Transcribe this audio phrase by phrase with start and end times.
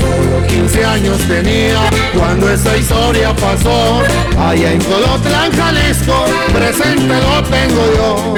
[0.00, 1.80] Solo 15 años tenía
[2.14, 4.02] cuando esa historia pasó.
[4.38, 8.34] Allá en Colotlán, Jalisco, presente lo tengo yo.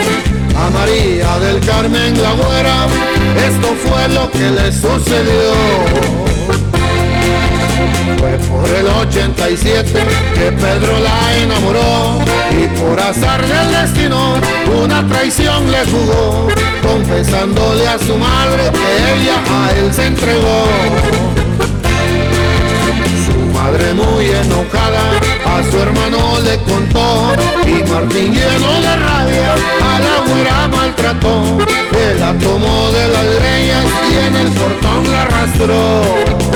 [0.56, 2.86] A María del Carmen la güera,
[3.48, 6.25] esto fue lo que le sucedió.
[8.18, 9.92] Fue por el 87
[10.34, 12.20] que Pedro la enamoró
[12.50, 14.34] y por azar del destino
[14.82, 16.48] una traición le jugó,
[16.82, 20.64] confesándole a su madre que ella a él se entregó.
[23.26, 25.02] Su madre muy enojada
[25.44, 27.34] a su hermano le contó
[27.66, 31.58] y Martín lleno de rabia a la güera maltrató.
[31.92, 36.55] Él la tomó de las greñas y en el portón la arrastró.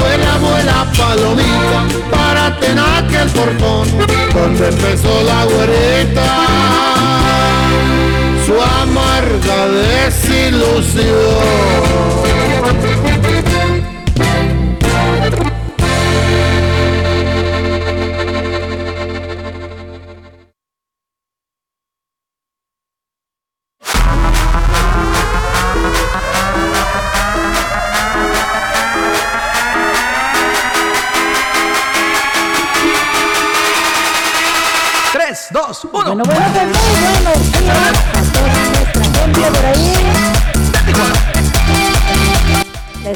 [0.00, 1.80] Vuela, vuela palomita,
[2.10, 3.86] para tener el portón,
[4.34, 6.28] donde empezó la güerita
[8.44, 11.06] su amarga desilusión.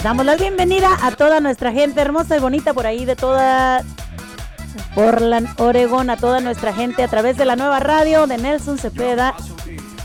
[0.03, 3.83] Damos la bienvenida a toda nuestra gente hermosa y bonita por ahí de toda
[4.95, 9.35] Portland, Oregón, a toda nuestra gente a través de la nueva radio de Nelson Cepeda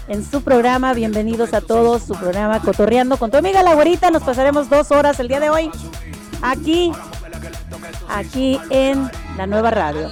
[0.09, 0.93] en su programa.
[0.93, 4.11] Bienvenidos a todos, su programa Cotorreando con tu amiga la güerita.
[4.11, 5.71] Nos pasaremos dos horas el día de hoy
[6.41, 6.91] aquí,
[8.09, 10.09] aquí en la nueva radio.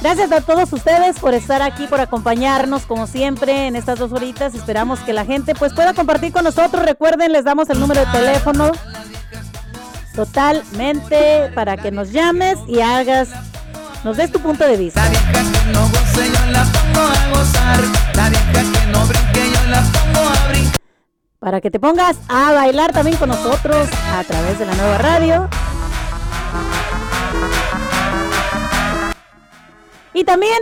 [0.00, 4.54] Gracias a todos ustedes por estar aquí, por acompañarnos como siempre en estas dos horitas.
[4.54, 6.84] Esperamos que la gente pues pueda compartir con nosotros.
[6.84, 8.72] Recuerden, les damos el número de teléfono
[10.14, 13.30] totalmente para que nos llames y hagas,
[14.04, 15.02] nos des tu punto de vista.
[21.38, 25.48] Para que te pongas a bailar también con nosotros a través de la nueva radio.
[30.14, 30.58] Y también,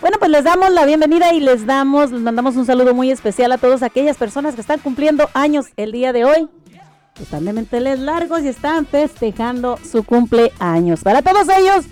[0.00, 3.52] bueno, pues les damos la bienvenida y les damos, les mandamos un saludo muy especial
[3.52, 6.48] a todas aquellas personas que están cumpliendo años el día de hoy
[7.22, 11.02] están de menteles largos y están festejando su cumpleaños.
[11.02, 11.86] Para todos ellos,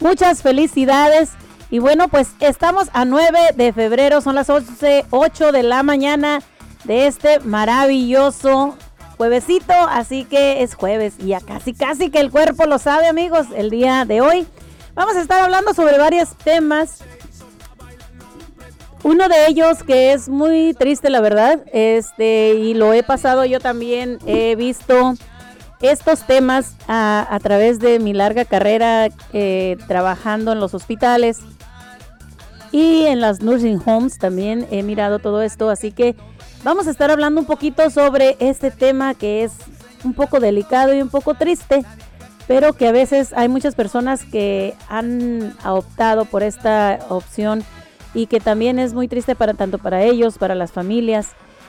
[0.00, 1.30] muchas felicidades.
[1.70, 6.42] Y bueno, pues estamos a 9 de febrero, son las 11, 8 de la mañana
[6.84, 8.76] de este maravilloso
[9.16, 13.46] juevesito, así que es jueves y ya casi, casi que el cuerpo lo sabe amigos,
[13.54, 14.46] el día de hoy.
[14.94, 16.98] Vamos a estar hablando sobre varios temas.
[19.02, 23.58] Uno de ellos que es muy triste, la verdad, este, y lo he pasado yo
[23.58, 25.14] también, he visto
[25.80, 31.40] estos temas a, través de mi larga carrera eh, trabajando en los hospitales
[32.70, 36.14] y en las nursing homes también he mirado todo esto, así que
[36.62, 39.52] vamos a estar hablando un poquito sobre este tema que es
[40.04, 41.84] un poco delicado y un poco triste,
[42.52, 47.64] pero que a veces hay muchas personas que han optado por esta opción
[48.12, 51.28] y que también es muy triste para tanto para ellos, para las familias.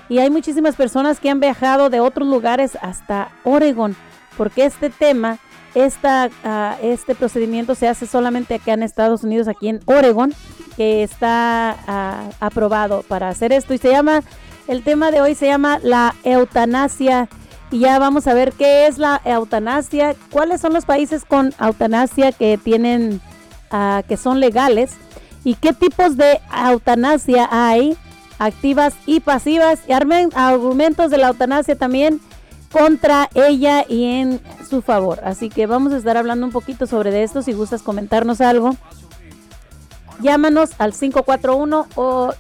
[0.10, 3.96] Y hay muchísimas personas que han viajado de otros lugares hasta Oregon,
[4.38, 5.40] porque este tema,
[5.74, 10.34] esta, ah, este procedimiento se hace solamente acá en Estados Unidos, aquí en Oregon,
[10.76, 13.74] que está ah, aprobado para hacer esto.
[13.74, 14.22] Y se llama,
[14.68, 17.30] el tema de hoy se llama la eutanasia.
[17.74, 22.32] Y ya vamos a ver qué es la eutanasia, cuáles son los países con eutanasia
[22.32, 23.20] que tienen,
[23.72, 24.92] ah, que son legales
[25.44, 26.40] y qué tipos de
[26.70, 27.98] eutanasia hay,
[28.38, 32.22] activas y pasivas, y argumentos de la eutanasia también
[32.72, 35.22] contra ella y en su favor.
[35.24, 37.42] Así que vamos a estar hablando un poquito sobre esto.
[37.42, 38.76] Si gustas comentarnos algo,
[40.22, 42.36] llámanos al 541 o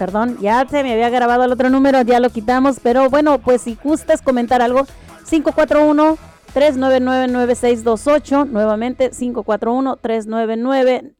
[0.00, 3.60] perdón, ya se me había grabado el otro número, ya lo quitamos, pero bueno, pues
[3.60, 4.86] si gustas comentar algo,
[5.28, 6.16] 541
[6.54, 11.12] 399 9628, nuevamente 541 399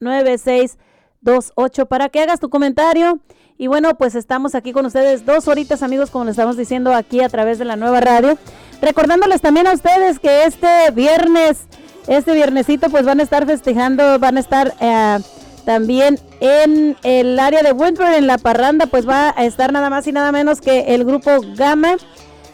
[0.00, 3.20] 9628 para que hagas tu comentario.
[3.56, 7.22] Y bueno, pues estamos aquí con ustedes dos horitas, amigos, como les estamos diciendo aquí
[7.22, 8.36] a través de la nueva radio.
[8.82, 11.68] Recordándoles también a ustedes que este viernes,
[12.06, 15.20] este viernesito, pues van a estar festejando, van a estar eh,
[15.64, 20.06] también en el área de Winter, en la parranda, pues va a estar nada más
[20.06, 21.96] y nada menos que el grupo Gama.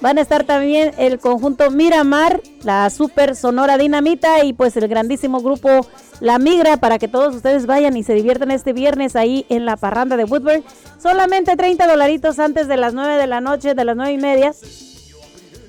[0.00, 5.40] Van a estar también el conjunto Miramar, la Super Sonora Dinamita y pues el grandísimo
[5.40, 5.86] grupo
[6.18, 9.76] La Migra para que todos ustedes vayan y se diviertan este viernes ahí en la
[9.76, 10.64] parranda de Woodburn.
[11.00, 14.52] Solamente 30 dolaritos antes de las 9 de la noche, de las 9 y media.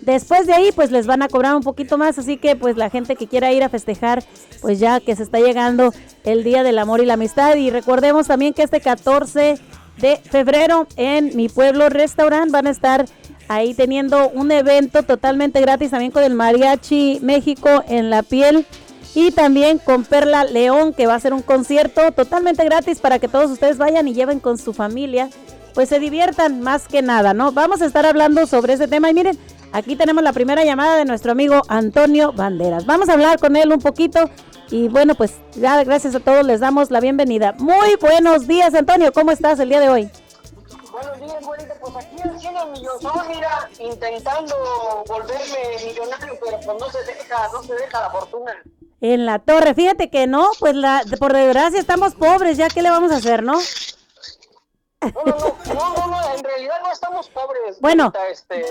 [0.05, 2.89] Después de ahí, pues les van a cobrar un poquito más, así que pues la
[2.89, 4.23] gente que quiera ir a festejar,
[4.61, 5.93] pues ya que se está llegando
[6.25, 7.55] el Día del Amor y la Amistad.
[7.55, 9.59] Y recordemos también que este 14
[9.97, 13.05] de febrero en mi pueblo restaurant van a estar
[13.47, 18.65] ahí teniendo un evento totalmente gratis también con el Mariachi México en la piel
[19.15, 23.27] y también con Perla León que va a ser un concierto totalmente gratis para que
[23.27, 25.29] todos ustedes vayan y lleven con su familia,
[25.73, 27.51] pues se diviertan más que nada, ¿no?
[27.51, 29.37] Vamos a estar hablando sobre ese tema y miren,
[29.73, 32.85] aquí tenemos la primera llamada de nuestro amigo Antonio Banderas.
[32.85, 34.29] Vamos a hablar con él un poquito
[34.69, 37.53] y bueno, pues ya gracias a todos les damos la bienvenida.
[37.57, 40.09] Muy buenos días Antonio, ¿cómo estás el día de hoy?
[40.91, 41.73] Buenos días, güerita.
[41.81, 44.55] Pues aquí haciendo millonzón, mira, intentando
[45.07, 48.51] volverme millonario, pero pues no se deja, no se deja la fortuna.
[49.01, 52.91] En la torre, fíjate que no, pues la, por desgracia estamos pobres, ya qué le
[52.91, 53.59] vamos a hacer, ¿no?
[55.13, 57.79] No, no, no, no, en realidad no estamos pobres.
[57.81, 58.65] Bueno, este,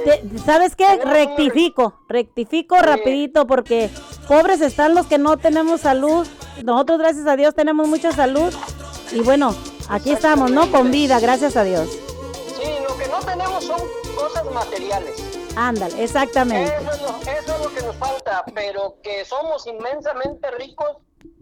[0.44, 0.96] ¿sabes qué?
[0.96, 3.90] Rectifico, rectifico rapidito porque
[4.28, 6.26] pobres están los que no tenemos salud.
[6.62, 8.52] Nosotros, gracias a Dios, tenemos mucha salud.
[9.12, 9.54] Y bueno,
[9.88, 10.70] aquí estamos, ¿no?
[10.70, 11.88] Con vida, gracias a Dios
[13.24, 13.80] tenemos son
[14.14, 15.38] cosas materiales.
[15.56, 16.74] Ándale, exactamente.
[16.76, 17.02] Eso es,
[17.60, 20.96] lo, que nos falta, pero que somos inmensamente ricos,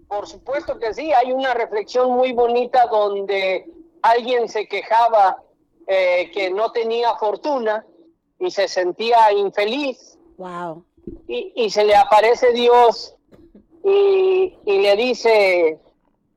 [0.09, 1.13] por supuesto que sí.
[1.13, 3.67] Hay una reflexión muy bonita donde
[4.03, 5.43] alguien se quejaba
[5.87, 7.85] eh, que no tenía fortuna
[8.39, 10.19] y se sentía infeliz.
[10.37, 10.85] Wow.
[11.27, 13.17] Y, y se le aparece Dios
[13.85, 15.81] y, y le dice,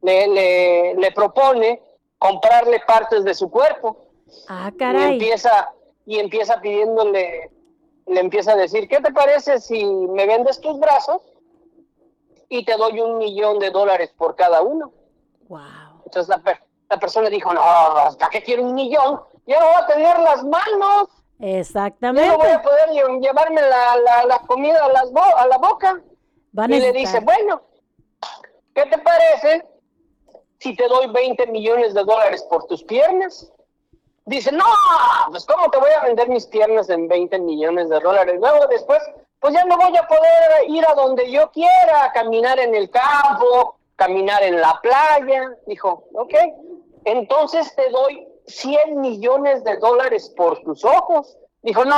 [0.01, 1.81] le, le, le propone
[2.17, 3.97] comprarle partes de su cuerpo.
[4.47, 5.01] Ah, caray.
[5.01, 5.69] Y empieza,
[6.05, 7.51] y empieza pidiéndole,
[8.07, 11.21] le empieza a decir, ¿qué te parece si me vendes tus brazos
[12.49, 14.91] y te doy un millón de dólares por cada uno?
[15.47, 16.01] Wow.
[16.05, 16.41] Entonces la,
[16.93, 19.21] la persona dijo, no, ¿hasta qué quiero un millón?
[19.47, 21.09] Ya no voy a tener las manos.
[21.39, 22.29] Exactamente.
[22.29, 26.01] No voy a poder llevarme la, la, comida a, las a la boca.
[26.67, 27.63] y le dice, bueno,
[28.75, 29.67] ¿qué te parece
[30.59, 33.51] si te doy 20 millones de dólares por tus piernas?
[34.25, 34.63] dice, no,
[35.31, 38.35] pues cómo te voy a vender mis piernas en 20 millones de dólares.
[38.39, 39.01] Luego después,
[39.39, 43.75] pues ya no voy a poder ir a donde yo quiera, caminar en el campo,
[43.95, 45.55] caminar en la playa.
[45.65, 46.33] Dijo, ok,
[47.05, 51.37] entonces te doy 100 millones de dólares por tus ojos.
[51.61, 51.95] Dijo, no,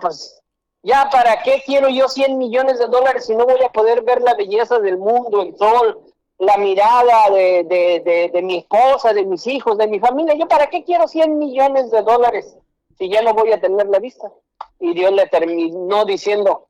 [0.00, 0.42] pues
[0.82, 4.22] ya para qué quiero yo 100 millones de dólares si no voy a poder ver
[4.22, 6.00] la belleza del mundo, el sol,
[6.38, 10.34] la mirada de, de, de, mi esposa, de mis hijos, de mi familia.
[10.34, 12.56] ¿Yo para qué quiero 100 millones de dólares
[12.96, 14.30] si ya no voy a tener la vista?
[14.78, 16.68] Y Dios le terminó diciendo,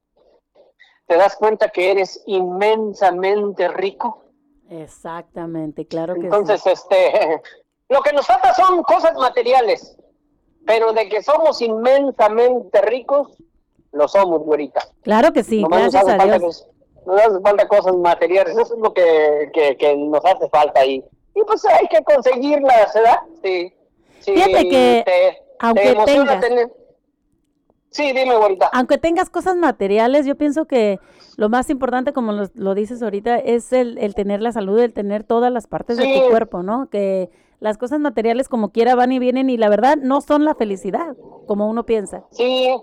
[1.06, 4.24] ¿te das cuenta que eres inmensamente rico?
[4.70, 7.42] Exactamente, claro que Entonces, este,
[7.88, 9.96] lo que nos falta son cosas materiales,
[10.66, 13.36] pero de que somos inmensamente ricos,
[13.92, 14.82] lo somos, güerita.
[15.02, 16.68] Claro que sí, gracias a Dios
[17.08, 21.02] nos hace falta cosas materiales, eso es lo que, que, nos hace falta ahí.
[21.34, 23.18] Y pues hay que conseguirlas, ¿verdad?
[23.42, 23.72] Sí.
[24.20, 25.04] Fíjate que,
[25.60, 26.44] aunque tengas,
[27.90, 28.70] Sí, dime, ahorita.
[28.72, 30.98] Aunque tengas cosas materiales, yo pienso que
[31.36, 35.52] lo más importante, como lo, dices ahorita, es el, tener la salud, el tener todas
[35.52, 36.88] las partes de tu cuerpo, ¿no?
[36.90, 37.30] Que
[37.60, 41.16] las cosas materiales como quiera van y vienen y la verdad no son la felicidad,
[41.46, 42.24] como uno piensa.
[42.30, 42.74] Sí.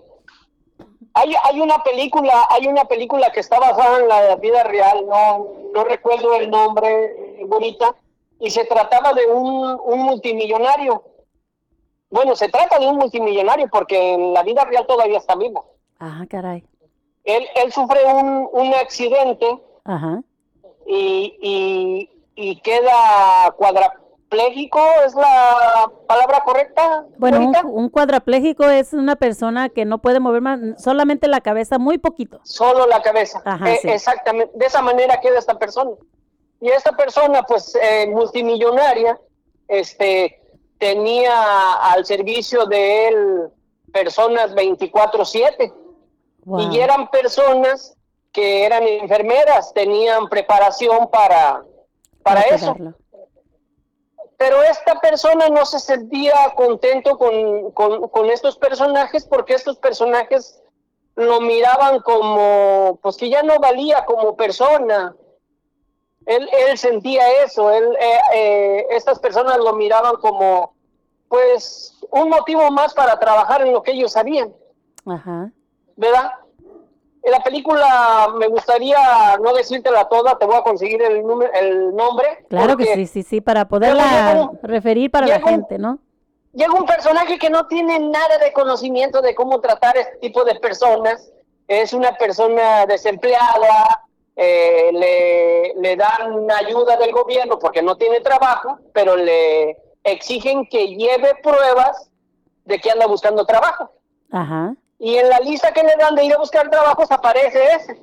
[1.14, 5.48] Hay, hay una película, hay una película que está basada en la vida real, no,
[5.74, 7.96] no recuerdo el nombre, bonita,
[8.40, 11.04] y se trataba de un, un multimillonario
[12.10, 15.76] bueno, se trata de un multimillonario porque en la vida real todavía está vivo.
[16.00, 16.64] Ajá, ah, caray.
[17.24, 19.48] Él, él sufre un, un accidente
[19.86, 20.22] Ajá.
[20.88, 27.06] Y, y, queda cuadraplégico, ¿es la palabra correcta?
[27.18, 31.78] Bueno, un, un, cuadraplégico es una persona que no puede mover más, solamente la cabeza,
[31.78, 32.40] muy poquito.
[32.44, 33.42] Solo la cabeza.
[33.46, 35.92] Ajá, eh, Exactamente, de esa manera queda esta persona.
[36.62, 39.20] Y esta persona, pues, eh, multimillonaria,
[39.68, 40.42] este
[40.78, 43.50] tenía al servicio de él
[43.92, 45.74] personas 24/7
[46.72, 47.96] y eran personas
[48.32, 51.64] que eran enfermeras, tenían preparación para,
[52.22, 52.76] para eso.
[54.38, 60.62] Pero esta persona no se sentía contento con, con, estos personajes porque estos personajes
[61.16, 65.16] lo miraban como, pues que ya no valía como persona.
[66.26, 70.74] Él, él sentía eso, él, eh, eh, estas personas lo miraban como,
[71.28, 74.54] pues, un motivo más para trabajar en lo que ellos sabían.
[75.06, 75.52] Ajá.
[75.96, 76.32] ¿Verdad?
[77.22, 78.98] En la película me gustaría
[79.42, 81.24] no decírtela toda, te voy a conseguir el,
[81.56, 82.46] el nombre.
[82.50, 86.00] Claro que sí, sí, sí, para poderla referir para la gente, ¿no?
[86.54, 90.56] Llega un personaje que no tiene nada de conocimiento de cómo tratar este tipo de
[90.56, 91.32] personas.
[91.68, 94.05] Es una persona desempleada,
[94.36, 100.96] eh, le, le dan ayuda del gobierno porque no tiene trabajo, pero le exigen que
[100.96, 102.10] lleve pruebas
[102.66, 103.92] de que anda buscando trabajo.
[104.32, 104.76] Ajá.
[105.00, 108.02] Y en la lista que le dan de ir a buscar trabajos aparece ese.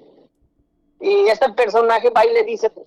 [1.00, 2.86] Y este personaje va y le dice, pues,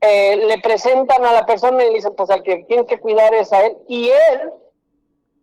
[0.00, 3.34] eh, le presentan a la persona y le dicen, pues al que tiene que cuidar
[3.34, 3.76] es a él.
[3.88, 4.52] Y él,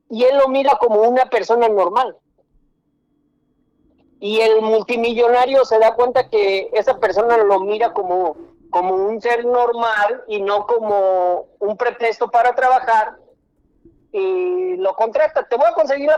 [0.09, 2.17] y él lo mira como una persona normal.
[4.19, 8.37] Y el multimillonario se da cuenta que esa persona lo mira como,
[8.69, 13.17] como un ser normal y no como un pretexto para trabajar
[14.17, 15.43] y lo contrata.
[15.43, 16.09] Te voy a conseguir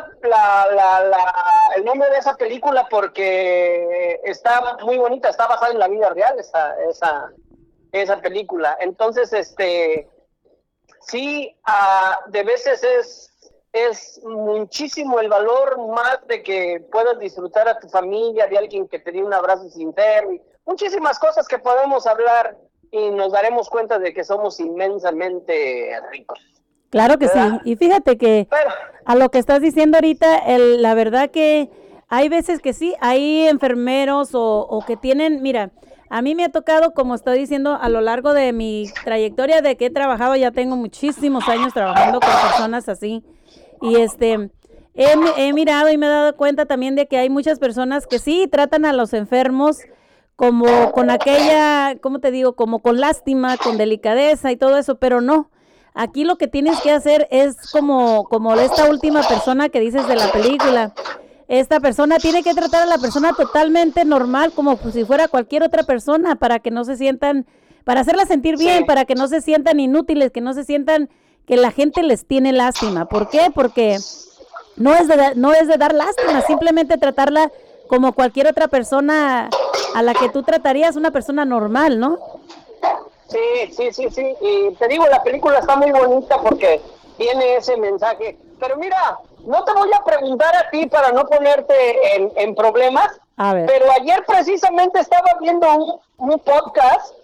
[1.75, 6.39] el nombre de esa película porque está muy bonita, está basada en la vida real
[6.39, 7.32] esa, esa,
[7.92, 8.77] esa película.
[8.80, 10.08] Entonces, este,
[11.01, 13.37] sí, ah, de veces es
[13.86, 19.00] es muchísimo el valor más de que puedas disfrutar a tu familia, de alguien que
[19.00, 22.57] te dé un abrazo sincero, y muchísimas cosas que podemos hablar
[22.91, 26.39] y nos daremos cuenta de que somos inmensamente ricos.
[26.89, 28.48] Claro que sí, y fíjate que
[29.05, 31.69] a lo que estás diciendo ahorita, el, la verdad que
[32.07, 35.72] hay veces que sí, hay enfermeros o, o que tienen, mira,
[36.10, 39.75] a mí me ha tocado, como estoy diciendo, a lo largo de mi trayectoria de
[39.75, 43.25] que he trabajado, ya tengo muchísimos años trabajando con personas así,
[43.81, 44.50] y este,
[44.93, 48.48] he, mirado y me he dado cuenta también de que hay muchas personas que sí
[48.51, 49.79] tratan a los enfermos
[50.36, 52.55] como con aquella, ¿cómo te digo?
[52.55, 55.50] Como con lástima, con delicadeza y todo eso, pero no.
[55.96, 60.15] Aquí lo que tienes que hacer es como, como esta última persona que dices de
[60.15, 60.93] la película.
[61.48, 65.84] Esta persona tiene que tratar a la persona totalmente normal, como si fuera cualquier otra
[65.84, 67.48] persona, para que no se sientan,
[67.84, 71.10] para hacerla sentir bien, para que no se sientan inútiles, que no se sientan
[71.48, 73.06] que la gente les tiene lástima.
[73.06, 73.50] ¿Por qué?
[73.56, 73.98] Porque
[74.75, 77.50] no es de, no es de dar lástima, simplemente tratarla
[77.88, 79.50] como cualquier otra persona
[79.96, 82.18] a la que tú tratarías una persona normal, ¿no?
[83.30, 84.36] Sí, sí, sí, sí.
[84.42, 86.82] Y te digo, la película está muy bonita porque
[87.18, 88.38] tiene ese mensaje.
[88.60, 93.20] Pero mira, no te voy a preguntar a ti para no ponerte en, problemas.
[93.38, 93.68] A ver.
[93.68, 97.16] Pero ayer precisamente estaba viendo un, un podcast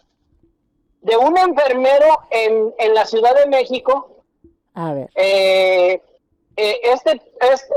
[1.02, 4.13] de un enfermero en, en la Ciudad de México
[4.74, 5.10] a ver.
[5.16, 6.02] Eh,
[6.56, 7.22] eh, este,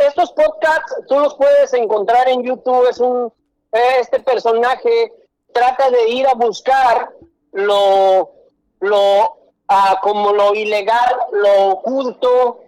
[0.07, 2.89] estos podcasts tú los puedes encontrar en YouTube.
[2.89, 3.33] Es un
[3.99, 5.13] este personaje
[5.53, 7.11] trata de ir a buscar
[7.53, 8.31] lo
[8.81, 9.37] lo
[9.69, 12.61] ah, como lo ilegal, lo oculto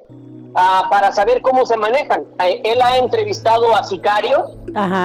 [0.55, 2.25] ah, para saber cómo se manejan.
[2.43, 4.51] Eh, él ha entrevistado a sicarios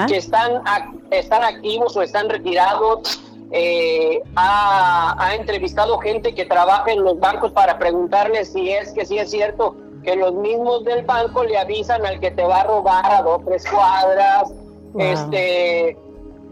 [0.07, 0.63] que están
[1.11, 7.77] están activos o están retirados eh, ha, entrevistado gente que trabaja en los bancos para
[7.77, 12.19] preguntarle si es que sí es cierto que los mismos del banco le avisan al
[12.19, 14.53] que te va a robar a dos tres cuadras.
[14.97, 15.97] Este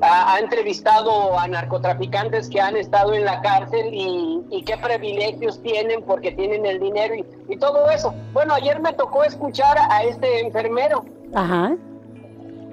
[0.02, 6.32] ha, entrevistado a narcotraficantes que han estado en la cárcel y, qué privilegios tienen porque
[6.32, 8.14] tienen el dinero y, y, todo eso.
[8.34, 11.04] Bueno, ayer me tocó escuchar a este enfermero.
[11.34, 11.76] Ajá.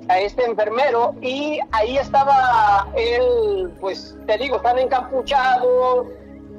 [0.09, 6.07] A este enfermero y ahí estaba él, pues te digo, están encapuchados,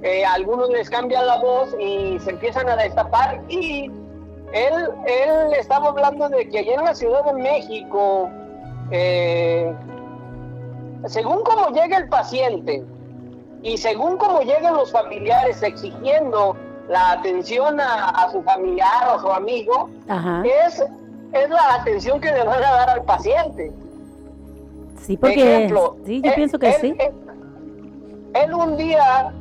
[0.04, 3.92] eh, algunos les cambian la voz y se empiezan a destapar y
[4.54, 8.30] él, él estaba hablando de que allá en la Ciudad de México,
[8.92, 9.74] eh,
[11.08, 12.84] según como llegue el paciente
[13.64, 16.56] y según como lleguen los familiares exigiendo
[16.88, 19.90] la atención a, su familiar o a su amigo,
[20.44, 20.84] es
[21.34, 23.72] es la atención que le van a dar al paciente.
[25.02, 25.70] Sí, porque
[26.06, 26.96] sí, yo pienso que sí.
[28.34, 29.34] Él, un día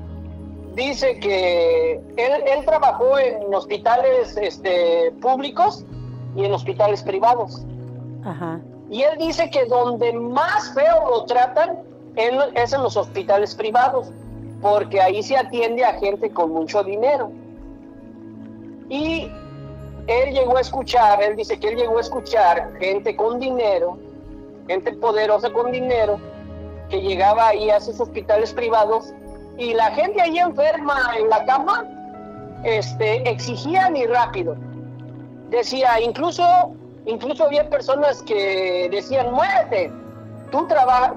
[0.75, 5.85] dice que él, trabajó en hospitales este, públicos
[6.37, 7.64] y en hospitales privados.
[8.25, 8.61] Ajá.
[8.90, 11.78] Y él dice que donde más feo lo tratan
[12.16, 14.11] es en los hospitales privados,
[14.61, 17.30] porque ahí se atiende a gente con mucho dinero.
[18.88, 19.30] Y
[20.08, 23.98] él llegó a escuchar, él dice que él llegó a escuchar gente con dinero,
[24.66, 26.18] gente poderosa con dinero,
[26.88, 29.12] que llegaba ahí a esos hospitales privados
[29.58, 31.84] y la gente ahí enferma en la cama,
[32.64, 34.56] este, exigían y rápido.
[35.50, 36.42] Decía, incluso,
[37.04, 39.92] incluso había personas que decían, muérete,
[40.50, 40.66] tú,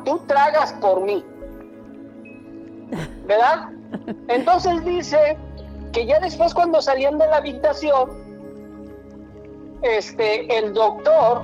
[0.03, 1.23] tú tragas por mí.
[3.25, 3.69] ¿Verdad?
[4.27, 5.37] Entonces dice
[5.93, 8.20] que ya después cuando salían de la habitación,
[9.81, 11.43] este, el doctor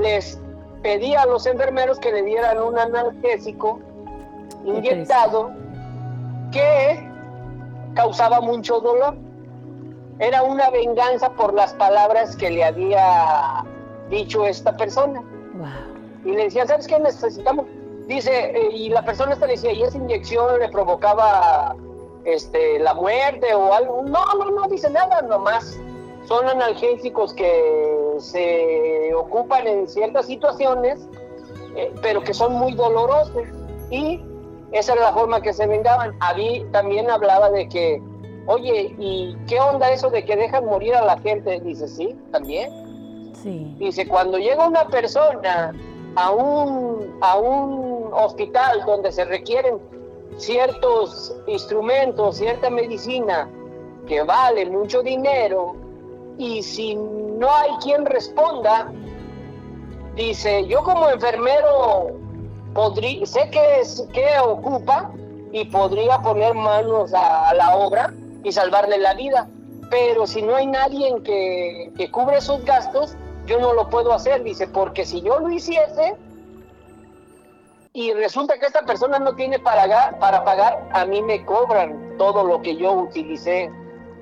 [0.00, 0.38] les
[0.82, 3.80] pedía a los enfermeros que le dieran un analgésico
[4.64, 5.50] inyectado
[6.52, 7.08] que
[7.94, 9.16] causaba mucho dolor.
[10.18, 13.64] Era una venganza por las palabras que le había
[14.10, 15.22] dicho esta persona.
[16.24, 17.66] Y le decían, ¿sabes qué necesitamos?
[18.06, 21.76] Dice, eh, y la persona esta le decía, y esa inyección le provocaba
[22.24, 24.02] este, la muerte o algo.
[24.02, 25.78] No, no, no dice nada, nomás
[26.28, 31.08] son analgésicos que se ocupan en ciertas situaciones,
[31.74, 33.44] eh, pero que son muy dolorosos.
[33.90, 34.20] Y
[34.72, 36.14] esa era la forma que se vengaban.
[36.36, 38.02] mí también hablaba de que,
[38.46, 41.60] oye, ¿y qué onda eso de que dejan morir a la gente?
[41.60, 43.32] Dice, sí, también.
[43.42, 43.74] Sí.
[43.78, 45.72] Dice, cuando llega una persona
[46.16, 49.78] a un, a un hospital donde se requieren
[50.36, 53.48] ciertos instrumentos, cierta medicina
[54.06, 55.87] que vale mucho dinero,
[56.38, 58.90] y si no hay quien responda,
[60.14, 62.12] dice, yo como enfermero
[62.72, 65.10] podría, sé que, es, que ocupa
[65.50, 69.48] y podría poner manos a, la obra y salvarle la vida,
[69.90, 74.44] pero si no hay nadie que, que cubre esos gastos, yo no lo puedo hacer,
[74.44, 76.14] dice, porque si yo lo hiciese
[77.94, 82.44] y resulta que esta persona no tiene para, para pagar, a mí me cobran todo
[82.44, 83.72] lo que yo utilicé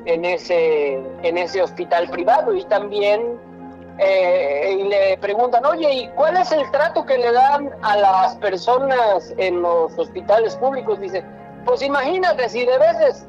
[0.07, 3.39] en ese, en ese hospital privado y también
[3.99, 8.37] eh, y le preguntan, oye, ¿y cuál es el trato que le dan a las
[8.37, 11.01] personas en los hospitales públicos?
[11.01, 11.25] Dice,
[11.65, 13.27] pues imagínate si de veces,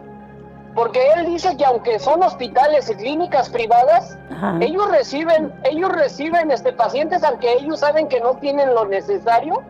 [0.76, 4.18] porque él dice que aunque son hospitales y clínicas privadas,
[4.60, 9.64] ellos reciben, ellos reciben este pacientes aunque ellos saben que no tienen lo necesario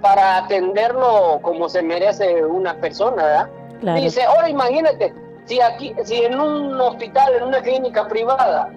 [0.00, 4.00] para atenderlo como se merece una persona, ¿verdad?
[4.00, 5.12] Dice, ahora imagínate,
[5.46, 8.70] si aquí, si en un hospital, en una clínica privada,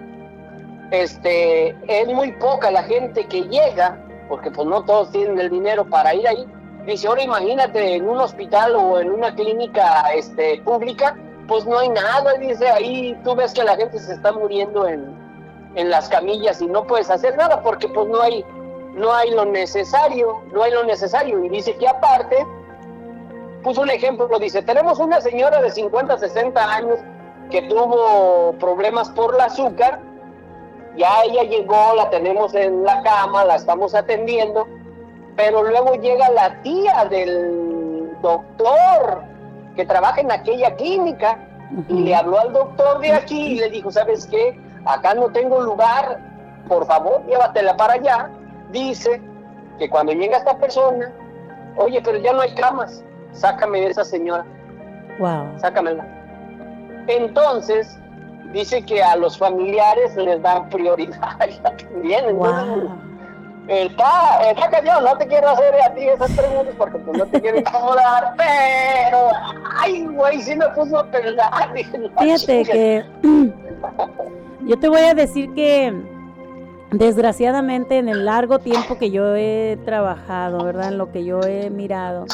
[0.92, 3.98] este, es muy poca la gente que llega,
[4.30, 6.46] porque pues no todos tienen el dinero para ir ahí.
[6.86, 11.90] Dice, ahora imagínate en un hospital o en una clínica este, pública, pues no hay
[11.90, 15.14] nada, dice, ahí tú ves que la gente se está muriendo en,
[15.76, 18.44] en las camillas y no puedes hacer nada porque pues no hay,
[18.96, 21.44] no hay lo necesario, no hay lo necesario.
[21.44, 22.46] Y dice que aparte,
[23.64, 27.00] puso un ejemplo, dice, tenemos una señora de 50, 60 años
[27.50, 30.00] que tuvo problemas por el azúcar,
[30.98, 34.68] ya ella llegó, la tenemos en la cama, la estamos atendiendo,
[35.36, 39.24] pero luego llega la tía del doctor
[39.76, 41.38] que trabaja en aquella clínica
[41.88, 44.60] y le habló al doctor de aquí y le dijo, ¿sabes qué?
[44.86, 46.20] Acá no tengo lugar,
[46.68, 48.30] por favor, llévatela para allá.
[48.72, 49.22] Dice
[49.78, 51.14] que cuando llega esta persona,
[51.76, 53.04] oye, pero ya no hay camas
[53.38, 54.46] sácame de esa señora.
[55.20, 55.60] Wow.
[55.60, 56.06] Sácamela.
[57.08, 57.98] Entonces,
[58.54, 62.38] dice que a los familiares les dan prioridad también.
[62.38, 62.98] wow.
[63.68, 67.42] está, está cañón, no te quiero hacer a ti esas preguntas porque pues, no te
[67.42, 69.30] quiero incomodar, pero,
[69.80, 71.74] ay, güey, sí me puso a pensar.
[72.20, 73.06] Fíjate que
[74.66, 76.17] yo te voy a decir que
[76.92, 80.90] desgraciadamente en el largo tiempo que yo he trabajado, ¿verdad?
[80.90, 82.26] En lo que yo he mirado,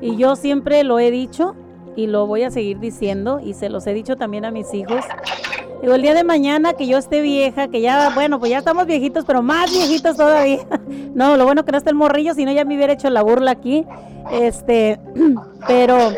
[0.00, 1.54] y yo siempre lo he dicho
[1.96, 5.04] y lo voy a seguir diciendo y se los he dicho también a mis hijos.
[5.80, 8.86] Digo, el día de mañana que yo esté vieja, que ya, bueno, pues ya estamos
[8.86, 10.66] viejitos, pero más viejitos todavía.
[11.14, 13.22] No, lo bueno que no está el morrillo, si no ya me hubiera hecho la
[13.22, 13.86] burla aquí.
[14.32, 14.98] Este,
[15.68, 16.10] pero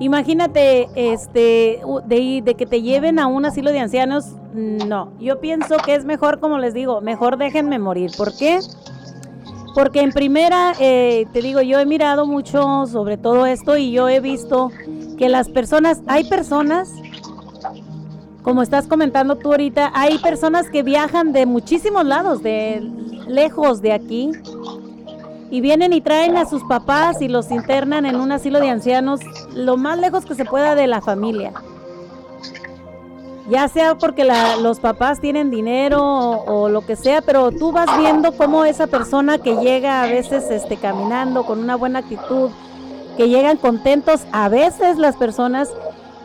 [0.00, 5.12] imagínate, este, de, de que te lleven a un asilo de ancianos, no.
[5.18, 8.10] Yo pienso que es mejor, como les digo, mejor déjenme morir.
[8.16, 8.60] ¿Por qué?
[9.74, 14.08] Porque en primera, eh, te digo, yo he mirado mucho sobre todo esto y yo
[14.08, 14.70] he visto
[15.18, 16.92] que las personas, hay personas,
[18.42, 22.88] como estás comentando tú ahorita, hay personas que viajan de muchísimos lados, de
[23.26, 24.30] lejos de aquí,
[25.54, 29.20] y vienen y traen a sus papás y los internan en un asilo de ancianos
[29.54, 31.52] lo más lejos que se pueda de la familia
[33.48, 34.26] ya sea porque
[34.60, 39.38] los papás tienen dinero o, lo que sea, pero tú vas viendo cómo esa persona
[39.38, 42.50] que llega a veces este, caminando con una buena actitud,
[43.16, 45.68] que llegan contentos, a veces las personas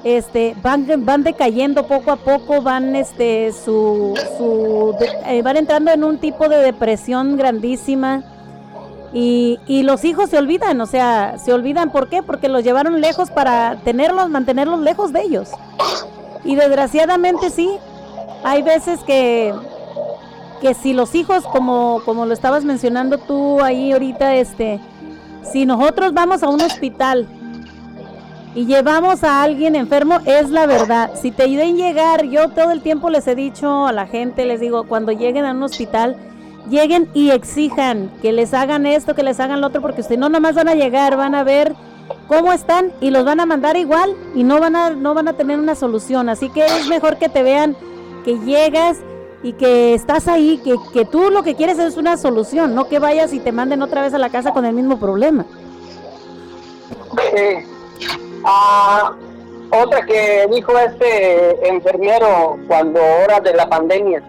[0.06, 6.04] este, van, van decayendo poco a poco, van, este, su, su eh, van entrando en
[6.04, 8.24] un tipo de depresión grandísima.
[9.12, 12.22] Y, y, los hijos se olvidan, o sea, se olvidan, ¿por qué?
[12.22, 15.50] Porque los llevaron lejos para tenerlos, mantenerlos lejos de ellos.
[16.44, 17.70] Y desgraciadamente sí,
[18.44, 19.54] hay veces que,
[20.62, 24.80] que si los hijos, como, como lo estabas mencionando tú ahí ahorita, este,
[25.52, 27.28] si nosotros vamos a un hospital
[28.56, 31.12] y llevamos a alguien enfermo, es la verdad.
[31.22, 34.60] Si te ayuden llegar, yo todo el tiempo les he dicho a la gente, les
[34.60, 36.18] digo, cuando lleguen a un hospital,
[36.70, 40.30] lleguen y exijan que les hagan esto, que les hagan lo otro, porque ustedes no
[40.30, 41.76] nomás van a llegar, van a ver
[42.28, 45.34] cómo están y los van a mandar igual y no van a no van a
[45.34, 46.30] tener una solución.
[46.30, 47.76] Así que es mejor que te vean
[48.24, 48.98] que llegas
[49.42, 53.00] y que estás ahí, que, que tú lo que quieres es una solución, no que
[53.00, 55.46] vayas y te manden otra vez a la casa con el mismo problema.
[58.44, 59.14] Ah,
[59.72, 64.24] otra que dijo este enfermero cuando hora de la pandemia,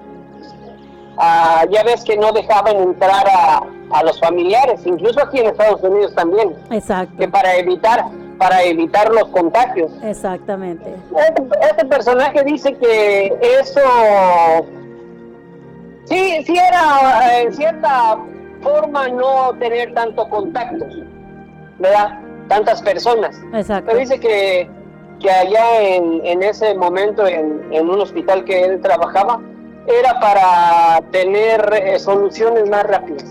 [1.21, 5.83] ah, ya ves que no dejaban entrar a, a los familiares, incluso aquí en Estados
[5.83, 6.57] Unidos también.
[6.71, 7.17] Exacto.
[7.19, 8.05] Que para evitar
[8.41, 9.93] para evitar los contagios.
[10.03, 10.95] Exactamente.
[11.15, 13.81] Este, este, personaje dice que eso
[16.07, 18.17] sí, sí era en cierta
[18.63, 20.87] forma no tener tanto contacto,
[21.79, 22.19] ¿verdad?
[22.49, 23.39] Tantas personas.
[23.53, 23.85] Exacto.
[23.89, 24.71] Pero dice que,
[25.21, 29.39] que allá en, en ese momento en, en, un hospital que él trabajaba
[29.87, 33.25] era para tener eh, soluciones más rápidas.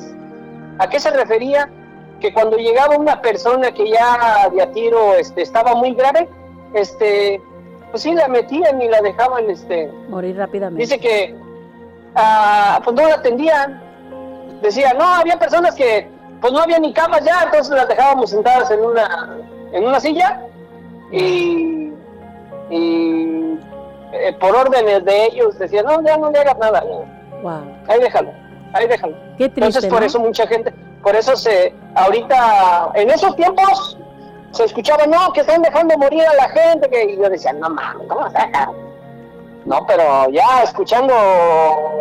[0.80, 1.70] ¿A qué se refería?
[2.20, 6.28] Que cuando llegaba una persona que ya de a tiro este, estaba muy grave,
[6.74, 7.42] este,
[7.92, 10.84] pues sí la metían y la dejaban este, morir rápidamente.
[10.84, 11.36] Dice que
[12.16, 13.82] ah, pues no la atendían.
[14.62, 16.08] Decía, no, había personas que
[16.42, 19.38] pues no había ni camas ya, entonces las dejábamos sentadas en una,
[19.74, 20.42] en una silla
[21.12, 21.92] y,
[24.14, 26.84] eh, por órdenes de ellos decían, no, ya no le hagas nada.
[27.42, 27.64] Wow.
[27.88, 28.32] Ahí déjalo
[28.74, 29.16] ahí déjalo.
[29.38, 33.98] Entonces por eso mucha gente, por eso se, ahorita, en esos tiempos
[34.52, 37.70] se escuchaba, no, que están dejando morir a la gente, que y yo decía, no
[37.70, 38.28] mames, ¿cómo
[39.66, 41.14] No, pero ya escuchando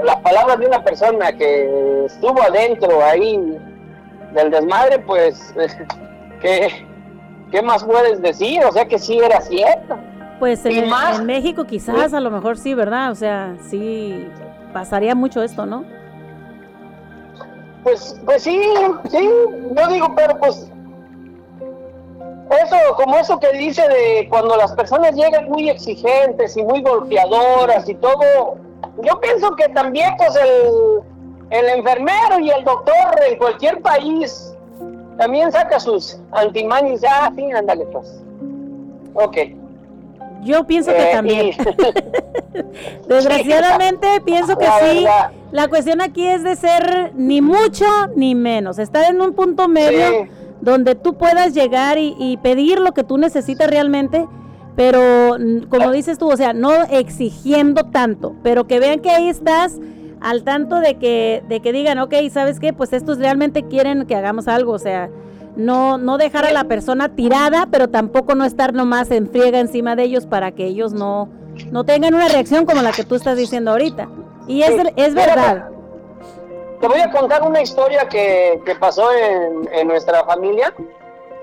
[0.02, 3.58] las palabras de una persona que estuvo adentro ahí
[4.32, 5.54] del desmadre, pues,
[6.40, 6.86] ¿qué,
[7.50, 8.64] qué más puedes decir?
[8.64, 9.96] O sea que sí era cierto.
[10.38, 13.10] Pues en, en México quizás, a lo mejor sí, ¿verdad?
[13.10, 14.28] O sea, sí
[14.72, 15.84] pasaría mucho esto, ¿no?
[17.82, 18.60] Pues, pues sí,
[19.10, 19.30] sí,
[19.76, 20.70] yo digo, pero pues
[22.50, 27.88] eso, como eso que dice de cuando las personas llegan muy exigentes y muy golpeadoras
[27.88, 28.56] y todo,
[29.02, 31.00] yo pienso que también pues el,
[31.50, 32.94] el enfermero y el doctor
[33.28, 34.54] en cualquier país
[35.18, 38.22] también saca sus antimanis, ah, sí, ándale pues.
[39.14, 39.36] Ok.
[40.42, 41.50] Yo pienso que eh, también.
[43.08, 45.06] Desgraciadamente pienso que sí.
[45.52, 48.78] La cuestión aquí es de ser ni mucho ni menos.
[48.78, 50.28] Estar en un punto medio
[50.60, 54.26] donde tú puedas llegar y, pedir lo que tú necesitas realmente,
[54.76, 55.36] pero
[55.68, 59.78] como dices tú, o sea, no exigiendo tanto, pero que vean que ahí estás
[60.20, 62.72] al tanto de que, de que digan, ok, ¿sabes qué?
[62.72, 65.10] Pues estos realmente quieren que hagamos algo, o sea,
[65.58, 69.96] no, no dejar a la persona tirada, pero tampoco no estar nomás en friega encima
[69.96, 71.28] de ellos para que ellos no,
[71.72, 74.08] no tengan una reacción como la que tú estás diciendo ahorita.
[74.46, 75.68] Y es, es verdad.
[76.80, 80.72] Te voy a contar una historia que, que pasó en, en, nuestra familia.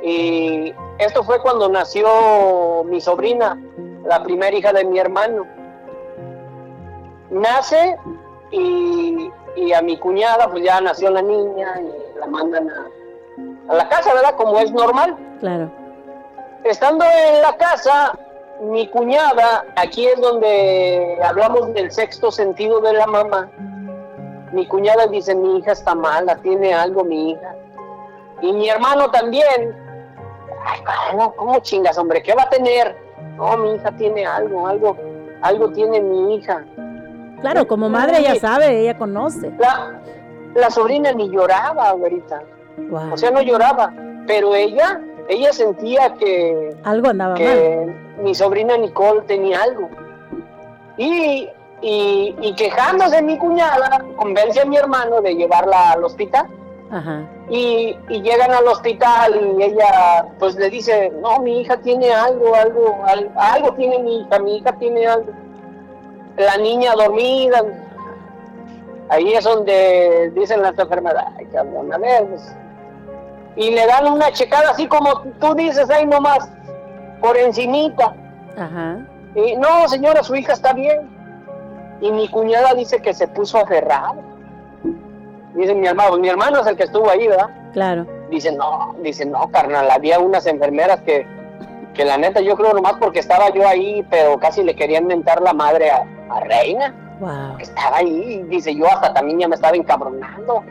[0.01, 3.61] Y esto fue cuando nació mi sobrina,
[4.05, 5.45] la primera hija de mi hermano.
[7.31, 7.97] Nace
[8.51, 12.87] y, y a mi cuñada, pues ya nació la niña y la mandan a,
[13.67, 14.35] a la casa, ¿verdad?
[14.35, 15.15] Como es normal.
[15.39, 15.71] Claro.
[16.63, 18.17] Estando en la casa,
[18.61, 23.49] mi cuñada, aquí es donde hablamos del sexto sentido de la mamá.
[24.51, 27.55] Mi cuñada dice, mi hija está mala, tiene algo mi hija.
[28.41, 29.75] Y mi hermano también.
[30.65, 30.79] Ay,
[31.35, 32.23] ¿cómo, chingas, hombre?
[32.23, 32.95] ¿Qué va a tener?
[33.35, 34.97] No, mi hija tiene algo, algo,
[35.41, 36.63] algo tiene mi hija.
[37.41, 39.51] Claro, como madre ella sabe, ella conoce.
[39.59, 39.99] La,
[40.55, 42.41] la sobrina ni lloraba ahorita.
[43.11, 43.93] O sea, no lloraba,
[44.27, 49.89] pero ella, ella sentía que algo andaba que Mi sobrina Nicole tenía algo.
[50.97, 51.49] Y,
[51.81, 56.47] y, quejándose mi cuñada, convence a mi hermano de llevarla al hospital.
[57.49, 62.55] Y, y, llegan al hospital y ella pues le dice, no, mi hija tiene algo,
[62.55, 65.31] algo, algo, algo tiene mi hija, mi hija tiene algo.
[66.37, 67.61] La niña dormida,
[69.09, 72.55] Ahí es donde dicen las enfermedades, cabrón, a ver, pues,
[73.55, 76.49] y le dan una checada así como tú dices ahí nomás,
[77.21, 78.13] por encimita.
[78.57, 78.99] Ajá.
[79.35, 81.09] Y no, señora, su hija está bien.
[82.01, 84.15] Y mi cuñada dice que se puso aferrada.
[85.53, 87.49] Dice mi hermano, mi hermano es el que estuvo ahí, ¿verdad?
[87.71, 88.05] Claro.
[88.29, 91.25] Dice, no, dice, no, carnal, había unas enfermeras que,
[91.93, 95.41] que la neta, yo creo nomás porque estaba yo ahí, pero casi le querían mentar
[95.41, 96.93] la madre a, a Reina.
[97.57, 100.63] Que estaba ahí, dice yo hasta también ya me estaba encabronando.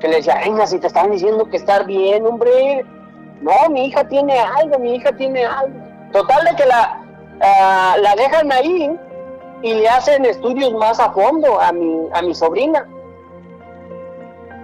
[0.00, 2.84] Que le decía, Reina, si te estaban diciendo que estar bien, hombre.
[3.40, 5.78] No, mi hija tiene algo, mi hija tiene algo.
[6.12, 7.02] Total de que la,
[7.40, 8.96] ah, la dejan ahí
[9.62, 12.86] y le hacen estudios más a fondo a mi, a mi sobrina.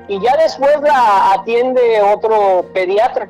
[0.09, 3.29] Y ya después la atiende otro pediatra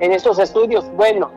[0.00, 0.90] en estos estudios.
[0.96, 1.30] Bueno,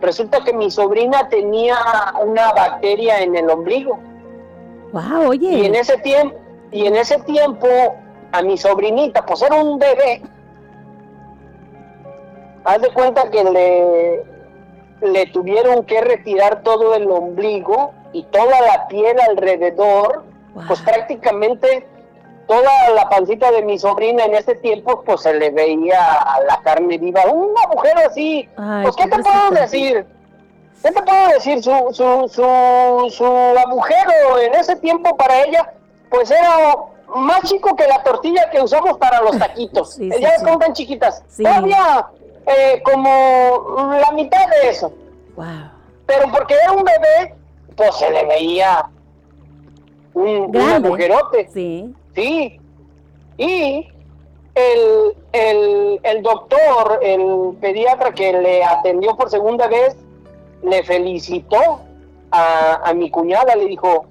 [0.00, 1.76] resulta que mi sobrina tenía
[2.24, 3.98] una bacteria en el ombligo
[5.26, 5.58] oye.
[5.58, 6.36] Y en ese tiempo,
[6.70, 7.68] y en ese tiempo,
[8.32, 10.22] a mi sobrinita, pues era un bebé,
[12.64, 14.24] haz de cuenta que le,
[15.02, 20.24] le tuvieron que retirar todo el ombligo y toda la piel alrededor,
[20.66, 21.86] pues prácticamente
[22.46, 25.98] toda la pancita de mi sobrina en ese tiempo, pues se le veía
[26.46, 28.48] la carne viva, un agujero así.
[28.82, 30.06] pues, ¿qué te puedo decir?
[30.82, 31.62] ¿Qué te puedo decir?
[31.62, 35.72] Su, su, su, su agujero en ese tiempo para ella,
[36.10, 36.74] pues era
[37.14, 39.94] más chico que la tortilla que usamos para los taquitos.
[39.96, 41.22] Sí, ya sí, tan chiquitas.
[41.36, 42.06] Todavía
[42.46, 44.92] eh, como la mitad de eso.
[45.36, 45.46] Wow.
[46.06, 47.34] Pero porque era un bebé,
[47.76, 48.88] pues se le veía
[50.14, 51.48] un, agujerote.
[51.52, 51.94] Sí.
[52.14, 52.60] Sí.
[53.38, 53.88] Y
[54.54, 59.96] el, el, el doctor, el pediatra que le atendió por segunda vez,
[60.62, 61.80] le felicitó
[62.30, 64.06] a, mi cuñada, le dijo,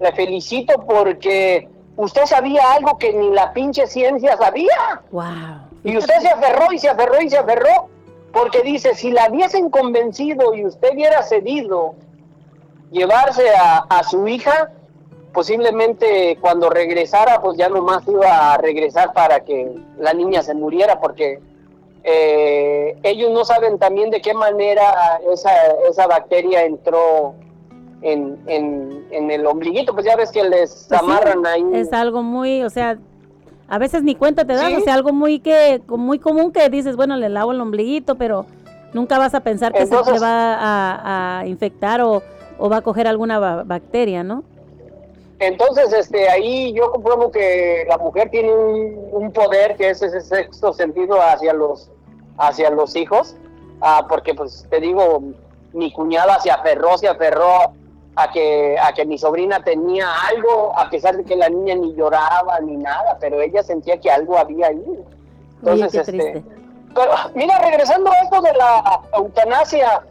[0.00, 5.02] le felicito porque usted sabía algo que ni la pinche ciencia sabía.
[5.10, 5.24] Wow.
[5.84, 7.88] Y usted se aferró y se aferró y se aferró,
[8.32, 11.94] porque dice, si la hubiesen convencido y usted hubiera cedido
[12.90, 14.70] llevarse a, a su hija,
[15.32, 20.98] posiblemente cuando regresara, pues ya nomás iba a regresar para que la niña se muriera,
[20.98, 21.40] porque
[22.08, 25.50] eh, ellos no saben también de qué manera esa,
[25.90, 27.34] esa bacteria entró
[28.02, 31.64] en, en, el ombliguito, pues ya ves que les pues amarran ahí.
[31.74, 32.98] Es algo muy, o sea,
[33.68, 36.96] a veces ni cuenta te das, o sea, algo muy que muy común que dices,
[36.96, 38.46] bueno, le lavo el ombliguito, pero
[38.92, 42.22] nunca vas a pensar que se te va a, infectar o,
[42.58, 44.44] o, va a coger alguna bacteria, ¿no?
[45.38, 50.20] Entonces, este, ahí yo compruebo que la mujer tiene un, un poder que es ese
[50.20, 51.90] sexto sentido hacia los
[52.38, 53.34] hacia los hijos,
[53.80, 55.22] ah, porque pues te digo,
[55.72, 57.72] mi cuñada se aferró, se aferró
[58.16, 61.94] a que, a que mi sobrina tenía algo, a pesar de que la niña ni
[61.94, 65.04] lloraba ni nada, pero ella sentía que algo había ahí.
[65.62, 66.42] Entonces, este,
[66.94, 70.02] pero mira, regresando a esto de la eutanasia,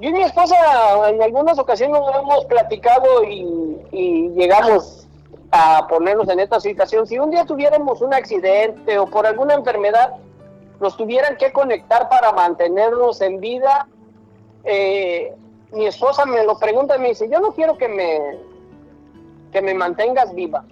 [0.00, 0.56] yo y mi esposa
[1.08, 5.08] en algunas ocasiones hemos platicado y, y llegamos
[5.50, 7.06] a ponernos en esta situación.
[7.06, 10.14] Si un día tuviéramos un accidente o por alguna enfermedad,
[10.80, 13.88] nos tuvieran que conectar para mantenernos en vida,
[14.62, 15.34] eh,
[15.72, 18.38] mi esposa me lo pregunta y me dice, yo no quiero que me,
[19.52, 20.64] que me mantengas viva.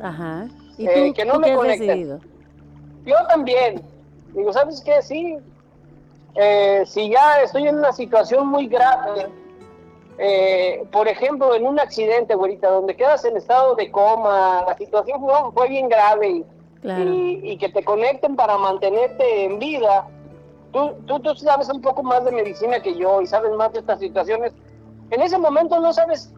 [0.00, 0.48] Ajá.
[0.78, 2.20] ¿Y eh, que no me conecten.
[3.04, 3.82] Yo también.
[4.34, 5.02] Digo, ¿sabes qué?
[5.02, 5.36] Sí.
[6.34, 9.28] Eh, si ya estoy en una situación muy grave,
[10.90, 15.34] por ejemplo, en un accidente, güerita, donde quedas en estado de coma, la situación fue,
[15.52, 16.44] fue bien grave y
[16.84, 20.06] y, que te conecten para mantenerte en vida.
[20.72, 23.80] Tú, tú, tú sabes un poco más de medicina que yo y sabes más de
[23.80, 24.52] estas situaciones.
[25.10, 26.32] En ese momento no sabes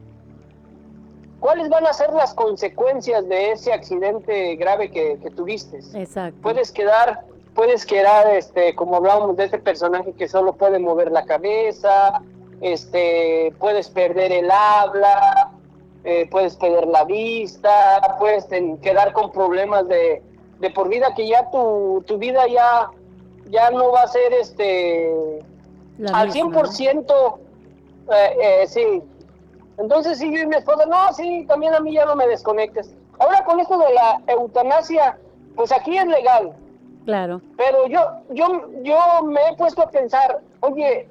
[1.40, 5.78] cuáles van a ser las consecuencias de ese accidente grave que, tuviste.
[5.94, 6.40] Exacto.
[6.42, 11.24] Puedes quedar puedes quedar, este, como hablábamos de este personaje que solo puede mover la
[11.24, 12.20] cabeza,
[12.60, 15.52] este, puedes perder el habla,
[16.04, 18.46] eh, puedes perder la vista, puedes
[18.82, 20.22] quedar con problemas de,
[20.60, 22.90] de por vida que ya tu, tu vida ya,
[23.50, 25.40] ya no va a ser este
[26.12, 27.38] al 100%,
[28.10, 29.02] eh, eh, sí.
[29.78, 32.94] Entonces sí, yo y mi esposa, no, sí, también a mí ya no me desconectes.
[33.18, 35.18] Ahora con esto de la eutanasia,
[35.56, 36.52] pues aquí es legal.
[37.04, 37.40] Claro.
[37.56, 41.08] Pero yo, yo, yo me he puesto a pensar, oye,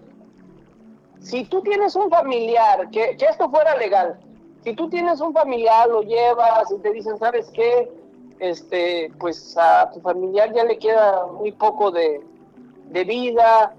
[1.19, 4.19] si tú tienes un familiar, que, que esto fuera legal,
[4.63, 7.91] si tú tienes un familiar, lo llevas y te dicen, ¿sabes qué?
[8.39, 12.21] Este, pues a tu familiar ya le queda muy poco de,
[12.89, 13.73] de vida,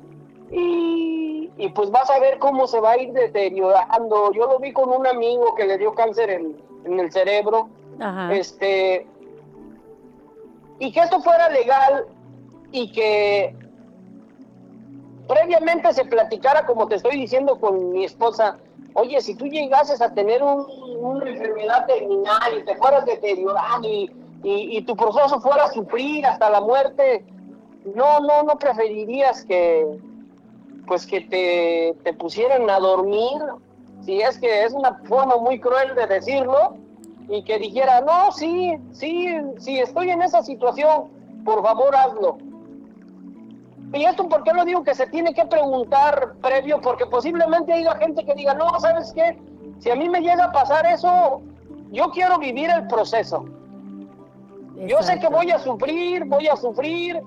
[0.51, 4.33] y, pues vas a ver cómo se va a ir deteriorando.
[4.33, 7.69] Yo lo vi con un amigo que le dio cáncer en, el cerebro,
[8.31, 9.07] este,
[10.79, 12.07] y que esto fuera legal
[12.73, 13.57] y que
[15.27, 18.59] previamente se platicara, como te estoy diciendo con mi esposa,
[18.93, 24.12] oye, si tú llegases a tener una enfermedad terminal y te fueras deteriorando y,
[24.45, 27.25] y, y, tu proceso fuera a sufrir hasta la muerte,
[27.95, 29.99] no, no, no preferirías que,
[30.87, 33.43] pues que te, te pusieran a dormir,
[34.05, 36.77] si es que es una forma muy cruel de decirlo,
[37.29, 39.29] y que dijera, no, sí, sí,
[39.59, 41.09] sí, estoy en esa situación,
[41.45, 42.39] por favor hazlo.
[43.93, 44.83] Y esto, ¿por qué lo digo?
[44.83, 49.39] Que se tiene que preguntar previo, porque posiblemente haya gente que diga, no, ¿sabes qué?
[49.79, 51.41] Si a mí me llega a pasar eso,
[51.93, 53.45] yo quiero vivir el proceso.
[54.77, 57.23] Yo sé que voy a sufrir, voy a sufrir,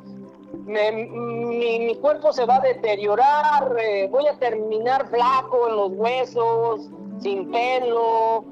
[0.66, 7.50] mi, cuerpo se va a deteriorar, eh, voy a terminar flaco en los huesos, sin
[7.52, 8.44] pelo,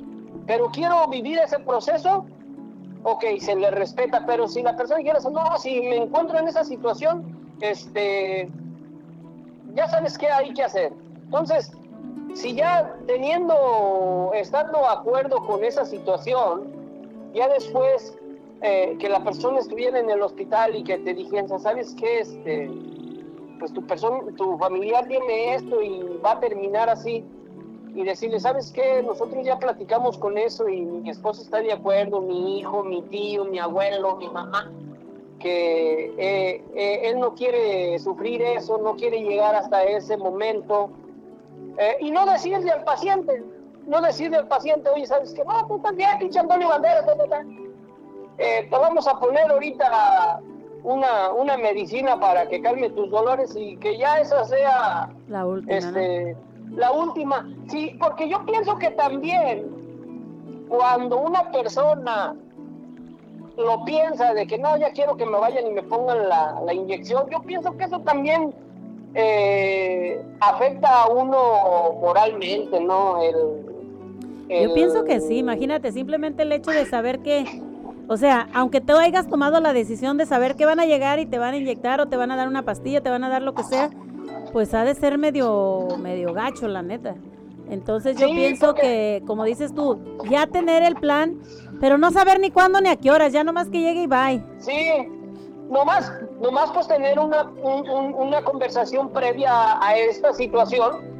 [0.47, 2.25] pero quiero vivir ese proceso,
[3.03, 6.63] ok, se le respeta, pero si la persona quiere, no, si me encuentro en esa
[6.63, 8.49] situación, este,
[9.73, 10.93] ya sabes qué hay que hacer.
[11.25, 11.71] Entonces,
[12.34, 16.73] si ya teniendo, estando de acuerdo con esa situación,
[17.34, 18.17] ya después
[18.67, 22.21] eh, que la persona estuviera en el hospital y que te dijeran, ¿sabes qué?
[22.21, 22.67] Este,
[23.60, 27.23] pues tu persona, tu familiar tiene esto y va a terminar así.
[27.93, 29.04] Y decirle, ¿sabes qué?
[29.04, 33.45] Nosotros ya platicamos con eso y mi esposa está de acuerdo, mi hijo, mi tío,
[33.45, 34.71] mi abuelo, mi mamá,
[35.38, 40.89] que eh, eh, él no quiere sufrir eso, no quiere llegar hasta ese momento.
[41.99, 43.43] y no decirle al paciente,
[43.86, 45.45] no decirle al paciente, oye, ¿sabes qué?
[45.45, 47.06] No, tú también, pinche Antonio Banderas,
[48.37, 50.41] eh, te vamos a poner ahorita
[50.83, 55.77] una, una medicina para que calme tus dolores y que ya esa sea la última.
[55.77, 56.35] Este,
[56.71, 57.49] la última.
[57.67, 59.65] Sí, porque yo pienso que también
[60.67, 62.35] cuando una persona
[63.57, 66.73] lo piensa de que no, ya quiero que me vayan y me pongan la, la
[66.73, 68.53] inyección, yo pienso que eso también
[69.13, 73.17] eh, afecta a uno moralmente, ¿no?
[74.49, 77.61] Yo pienso que sí, imagínate, simplemente el hecho de saber que
[78.07, 81.25] o sea, aunque tú hayas tomado la decisión de saber que van a llegar y
[81.25, 83.41] te van a inyectar o te van a dar una pastilla, te van a dar
[83.41, 83.89] lo que sea,
[84.53, 87.15] pues ha de ser medio, medio gacho, la neta.
[87.69, 91.39] Entonces yo pienso que, como dices tú, ya tener el plan,
[91.79, 94.43] pero no saber ni cuándo ni a qué horas, ya nomás que llegue y bye.
[94.59, 95.09] Sí,
[95.69, 101.15] nomás, nomás pues tener una, una conversación previa a esta situación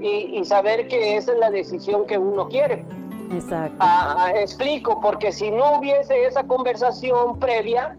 [0.00, 2.86] y, y saber que esa es la decisión que uno quiere.
[3.32, 3.76] Exacto.
[3.80, 7.96] Ah, explico, porque si no hubiese esa conversación previa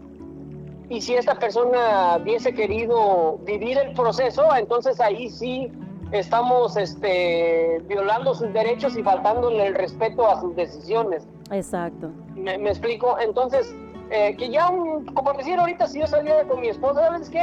[0.88, 5.70] y si esta persona hubiese querido vivir el proceso, entonces ahí sí
[6.12, 11.26] estamos este, violando sus derechos y faltándole el respeto a sus decisiones.
[11.50, 12.10] Exacto.
[12.34, 13.18] ¿Me, explico?
[13.18, 13.74] Entonces,
[14.10, 14.70] eh, que ya,
[15.14, 17.42] como decir ahorita, si yo saliera con mi esposa, ¿sabes qué?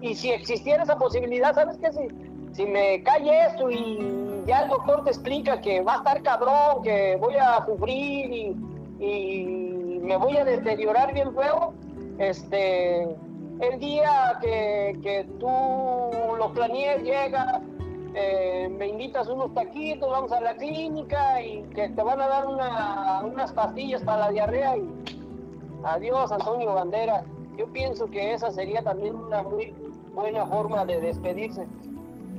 [0.00, 1.92] Y si existiera esa posibilidad, ¿sabes qué?
[1.92, 2.08] Si,
[2.52, 6.82] si me cae esto y ya el doctor te explica que va a estar cabrón,
[6.82, 11.72] que voy a sufrir y, me voy a deteriorar bien luego,
[12.18, 13.04] este,
[13.60, 15.46] el día que, tú
[16.36, 17.62] lo planees llega,
[18.14, 22.46] eh, me invitas unos taquitos, vamos a la clínica y que te van a dar
[22.46, 24.88] unas pastillas para la diarrea y
[25.84, 27.24] adiós Antonio Bandera.
[27.56, 29.72] Yo pienso que esa sería también una muy
[30.14, 31.66] buena forma de despedirse.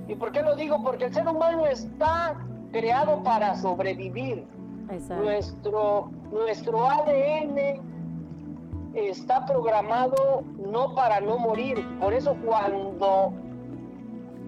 [0.08, 0.82] ¿Y por qué lo digo?
[0.84, 2.36] Porque el ser humano está
[2.72, 4.46] creado para sobrevivir.
[5.10, 7.82] Nuestro, nuestro ADN
[8.94, 11.84] está programado no para no morir.
[12.00, 13.34] Por eso cuando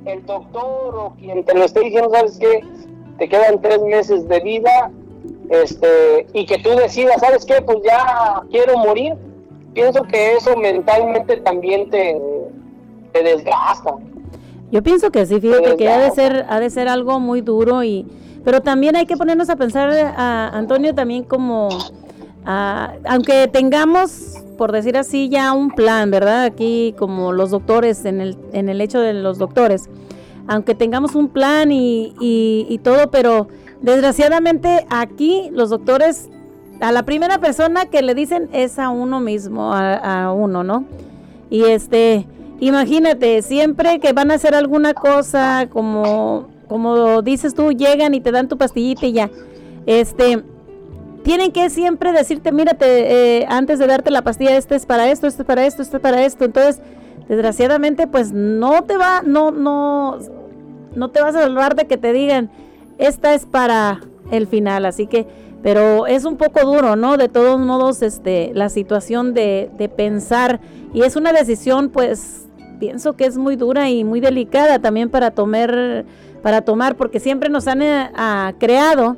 [0.06, 2.62] el doctor o quien te lo esté diciendo, ¿sabes qué?
[3.18, 4.92] Te quedan tres meses de vida
[5.50, 7.62] este, y que tú decidas, ¿sabes qué?
[7.62, 9.16] Pues ya quiero morir.
[9.74, 12.20] pienso que eso mentalmente también te,
[13.14, 13.96] te desgasta.
[14.72, 17.84] Yo pienso que sí, fíjate que ha de ser, ha de ser algo muy duro
[17.84, 18.06] y,
[18.44, 21.70] pero también hay que ponernos a pensar, a Antonio, también como,
[22.46, 26.44] aunque tengamos, por decir así, ya un plan, ¿verdad?
[26.44, 29.90] Aquí como los doctores, en el, en el hecho de los doctores,
[30.48, 33.48] aunque tengamos un plan y, y, todo, pero
[33.82, 36.30] desgraciadamente aquí los doctores,
[36.82, 40.84] a la primera persona que le dicen es a uno mismo, a, a uno, ¿no?
[41.50, 42.28] Y este,
[42.60, 48.32] Imagínate, siempre que van a hacer alguna cosa, como, como dices tú, llegan y te
[48.32, 49.30] dan tu pastillita y ya.
[49.86, 50.44] Este,
[51.24, 52.86] tienen que siempre decirte, mírate,
[53.40, 55.98] eh, antes de darte la pastilla, este es para esto, este es para esto, este
[55.98, 56.46] es para esto.
[56.46, 56.82] Entonces,
[57.28, 60.18] desgraciadamente, pues no te va, no, no,
[60.96, 62.50] no te vas a salvar de que te digan,
[62.98, 64.02] esta es para
[64.32, 64.86] el final.
[64.86, 65.28] Así que,
[65.62, 67.18] pero es un poco duro, ¿no?
[67.18, 70.60] De todos modos, este, la situación de, de pensar,
[70.94, 72.47] y es una decisión, pues,
[72.80, 76.06] pienso que es muy dura y muy delicada también para tomar,
[76.42, 78.10] para tomar porque siempre nos han eh,
[78.60, 79.18] creado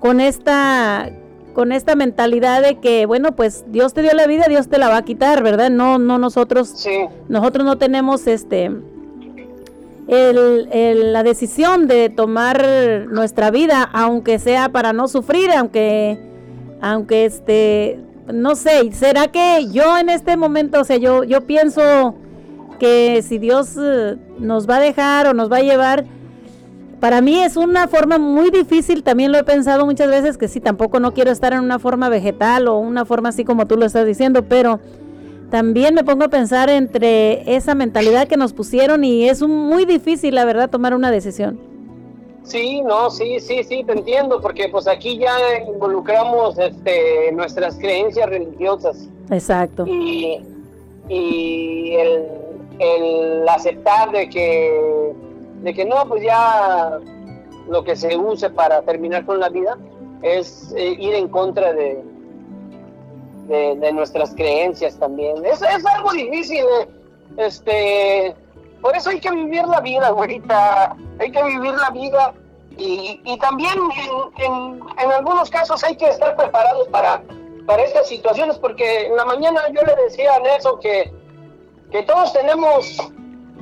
[0.00, 1.10] con esta
[1.54, 4.88] con esta mentalidad de que bueno pues Dios te dio la vida Dios te la
[4.88, 6.86] va a quitar verdad no no nosotros
[7.28, 8.70] nosotros no tenemos este
[10.06, 12.64] el, la decisión de tomar
[13.08, 16.18] nuestra vida aunque sea para no sufrir aunque
[16.80, 18.00] aunque este
[18.32, 22.14] no sé será que yo en este momento o sea yo yo pienso
[22.80, 26.04] que si Dios eh, nos va a dejar o nos va a llevar,
[26.98, 30.60] para mí es una forma muy difícil, también lo he pensado muchas veces, que sí,
[30.60, 33.86] tampoco no quiero estar en una forma vegetal o una forma así como tú lo
[33.86, 34.80] estás diciendo, pero
[35.50, 40.34] también me pongo a pensar entre esa mentalidad que nos pusieron y es muy difícil,
[40.34, 41.60] la verdad, tomar una decisión.
[42.42, 45.36] Sí, no, sí, sí, sí, te entiendo, porque pues aquí ya
[45.68, 49.08] involucramos este, nuestras creencias religiosas.
[49.30, 49.86] Exacto.
[49.86, 50.40] Y,
[51.08, 52.49] y el,
[52.80, 55.12] el aceptar de que,
[55.62, 56.98] de que no, pues ya
[57.68, 59.76] lo que se use para terminar con la vida
[60.22, 62.02] es eh, ir en contra de,
[63.46, 65.44] de, nuestras creencias también.
[65.44, 66.88] Es, es algo difícil, eh.
[67.36, 68.34] este,
[68.80, 72.32] por eso hay que vivir la vida, güerita, hay que vivir la vida
[72.78, 73.74] y, y también
[74.38, 77.22] en, en, algunos casos hay que estar preparados para,
[77.66, 81.19] para estas situaciones, porque en la mañana yo le decía a Nelson que
[81.90, 82.96] que todos tenemos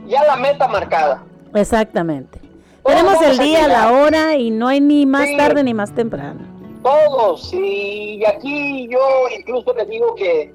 [0.06, 1.22] ya la meta marcada.
[1.54, 2.40] Exactamente.
[2.84, 6.40] tenemos el día, la hora y no hay ni más tarde ni más temprano.
[6.82, 8.98] Todos, y aquí yo
[9.36, 10.54] incluso les digo que,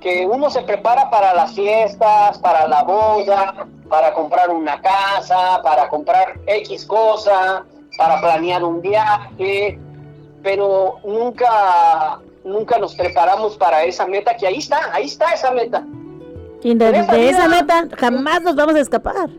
[0.00, 5.88] que uno se prepara para las fiestas, para la boda, para comprar una casa, para
[5.88, 7.64] comprar X cosa,
[7.96, 9.78] para planear un viaje,
[10.42, 15.84] pero nunca, nunca nos preparamos para esa meta que ahí está, ahí está esa meta.
[16.62, 19.30] Y de, esa meta jamás nos vamos a escapar.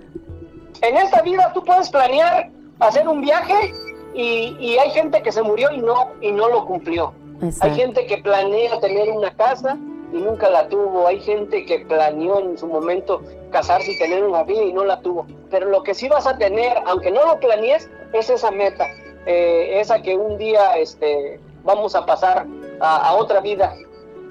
[0.81, 2.49] En esta vida tú puedes planear
[2.79, 3.73] hacer un viaje
[4.13, 7.13] y, hay gente que se murió y no, y no lo cumplió.
[7.61, 9.77] Hay gente que planea tener una casa
[10.11, 11.07] y nunca la tuvo.
[11.07, 14.99] Hay gente que planeó en su momento casarse y tener una vida y no la
[15.01, 15.25] tuvo.
[15.49, 18.87] Pero lo que sí vas a tener, aunque no lo planees, es esa meta.
[19.25, 22.45] Eh, esa que un día este, vamos a pasar
[22.79, 23.75] a otra vida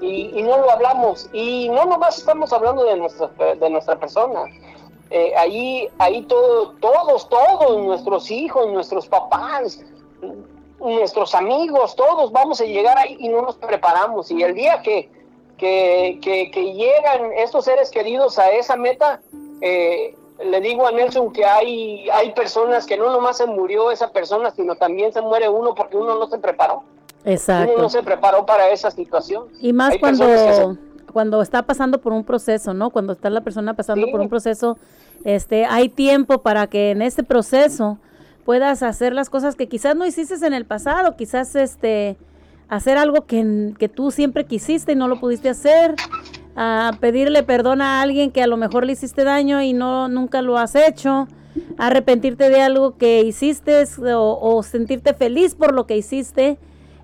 [0.01, 1.29] y, no lo hablamos.
[1.31, 4.45] Y no nomás estamos hablando de nuestra, de nuestra persona.
[5.09, 9.79] Eh, ahí, ahí todo, todos, todos, nuestros hijos, nuestros papás,
[10.79, 14.31] nuestros amigos, todos vamos a llegar ahí y no nos preparamos.
[14.31, 15.09] Y el día que,
[15.57, 19.21] que, que, llegan estos seres queridos a esa meta,
[19.61, 24.11] eh, le digo a Nelson que hay, hay personas que no nomás se murió esa
[24.11, 26.83] persona, sino también se muere uno porque uno no se preparó.
[27.25, 27.73] Exacto.
[27.73, 29.45] Uno no se preparó para esa situación.
[29.59, 30.77] Y más cuando,
[31.11, 32.89] cuando está pasando por un proceso, ¿no?
[32.89, 34.77] Cuando está la persona pasando por un proceso,
[35.23, 37.97] este, hay tiempo para que en ese proceso
[38.45, 42.17] puedas hacer las cosas que quizás no hiciste en el pasado, quizás este
[42.69, 45.95] hacer algo que, que tú siempre quisiste y no lo pudiste hacer,
[46.55, 50.41] a pedirle perdón a alguien que a lo mejor le hiciste daño y no nunca
[50.41, 51.27] lo has hecho,
[51.77, 53.83] arrepentirte de algo que hiciste
[54.15, 56.57] o, o sentirte feliz por lo que hiciste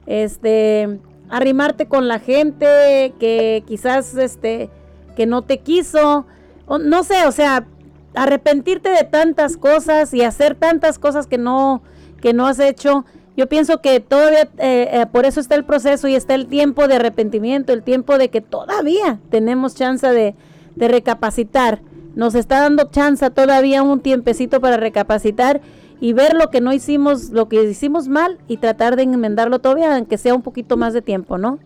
[0.08, 1.00] este,
[1.30, 4.70] arrimarte con la gente que quizás, este,
[5.16, 6.26] que no te quiso,
[6.68, 7.68] no sé, o sea,
[8.16, 11.82] arrepentirte de tantas cosas y hacer tantas cosas que no,
[12.22, 13.06] que no has hecho.
[13.36, 16.88] Yo pienso que todavía, eh, eh, por eso está el proceso y está el tiempo
[16.88, 20.34] de arrepentimiento, el tiempo de que todavía tenemos chance de,
[20.76, 21.82] de recapacitar.
[22.16, 25.62] Nos está dando chance todavía un tiempecito para recapacitar
[26.00, 29.96] y ver lo que no hicimos, lo que hicimos mal y tratar de enmendarlo todavía,
[29.96, 31.60] aunque sea un poquito más de tiempo, ¿no?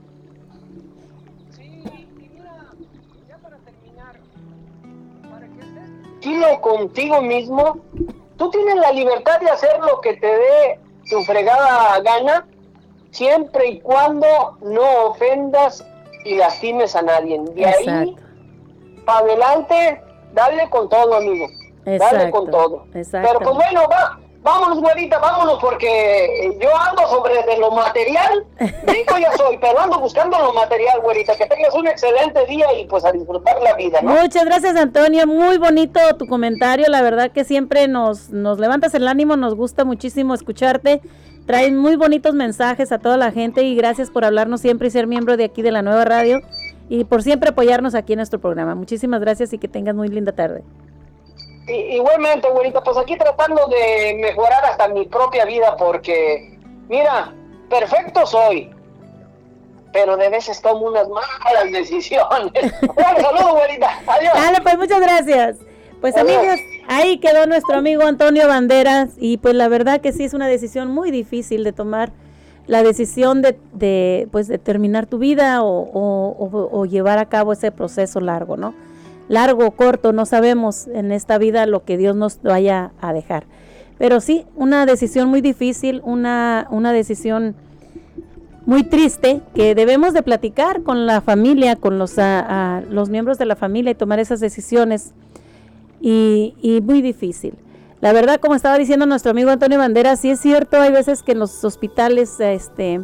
[6.62, 7.78] contigo mismo,
[8.38, 10.80] tú tienes la libertad de hacer lo que te dé
[11.10, 12.48] tu fregada gana,
[13.12, 15.86] siempre y cuando no ofendas
[16.24, 17.42] y lastimes a nadie.
[17.54, 18.16] De ahí
[19.06, 20.02] para adelante,
[20.34, 21.48] dale con todo, amigo.
[21.84, 22.86] Dale con todo.
[22.94, 28.46] Pero pues bueno, va, vámonos, güerita, vámonos, porque yo ando sobre de lo material.
[28.60, 31.36] Rico ya soy, pero ando buscando lo material, güerita.
[31.36, 34.12] Que tengas un excelente día y pues a disfrutar la vida, ¿no?
[34.12, 35.28] Muchas gracias, Antonio.
[35.28, 36.88] Muy bonito tu comentario.
[36.90, 41.02] La verdad que siempre nos, nos levantas el ánimo, nos gusta muchísimo escucharte.
[41.46, 45.08] Traen muy bonitos mensajes a toda la gente y gracias por hablarnos siempre y ser
[45.08, 46.40] miembro de aquí de la nueva radio
[46.88, 48.76] y por siempre apoyarnos aquí en nuestro programa.
[48.76, 50.64] Muchísimas gracias y que tengas muy linda tarde.
[51.68, 56.58] Igualmente, güerita, pues aquí tratando de mejorar hasta mi propia vida porque,
[56.88, 57.34] mira,
[57.70, 58.72] perfecto soy,
[59.94, 62.74] pero de veces tomo unas malas decisiones.
[63.22, 64.00] saludos, güerita.
[64.08, 64.34] Adiós.
[64.34, 65.58] Dale, pues muchas gracias.
[66.02, 70.34] Pues amigos, ahí quedó nuestro amigo Antonio Banderas y pues la verdad que sí es
[70.34, 72.12] una decisión muy difícil de tomar
[72.66, 78.20] la decisión de, de, pues, de terminar tu vida o, llevar a cabo ese proceso
[78.20, 78.74] largo, ¿no?
[79.32, 83.46] Largo o corto, no sabemos en esta vida lo que Dios nos vaya a dejar.
[83.98, 87.56] Pero sí, una decisión muy difícil, una, una decisión
[88.66, 92.16] muy triste que debemos de platicar con la familia, con los,
[92.90, 95.14] los miembros de la familia y tomar esas decisiones.
[96.02, 97.54] Y, y muy difícil.
[98.02, 101.32] La verdad, como estaba diciendo nuestro amigo Antonio Bandera, sí es cierto, hay veces que
[101.32, 103.00] en los hospitales, este,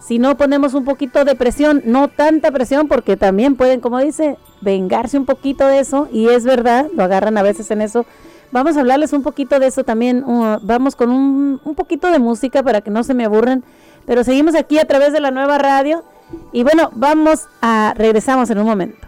[0.00, 4.36] si no ponemos un poquito de presión, no tanta presión, porque también pueden, como dice,
[4.60, 8.04] vengarse un poquito de eso, y es verdad, lo agarran a veces en eso.
[8.50, 12.18] Vamos a hablarles un poquito de eso también, uh, vamos con un, un poquito de
[12.18, 13.64] música para que no se me aburran,
[14.06, 16.04] pero seguimos aquí a través de la nueva radio,
[16.52, 19.06] y bueno, vamos a, regresamos en un momento.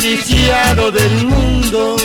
[0.00, 1.96] Deliciado del mundo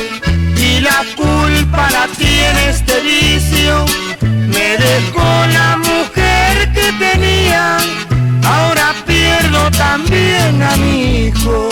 [0.57, 3.85] y la culpa la tiene este vicio.
[4.21, 5.29] Me dejó
[5.59, 7.77] la mujer que tenía,
[8.43, 11.69] ahora pierdo también a mi hijo.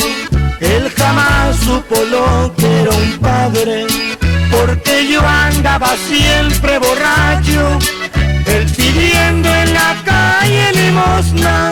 [0.59, 3.87] Él jamás supo lo que era un padre,
[4.51, 7.79] porque yo andaba siempre borracho,
[8.45, 11.71] él pidiendo en la calle limosna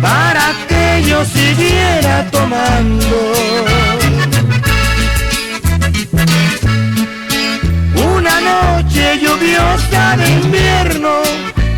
[0.00, 0.69] para que
[1.08, 3.32] yo siguiera tomando.
[8.14, 11.22] Una noche lluviosa de invierno,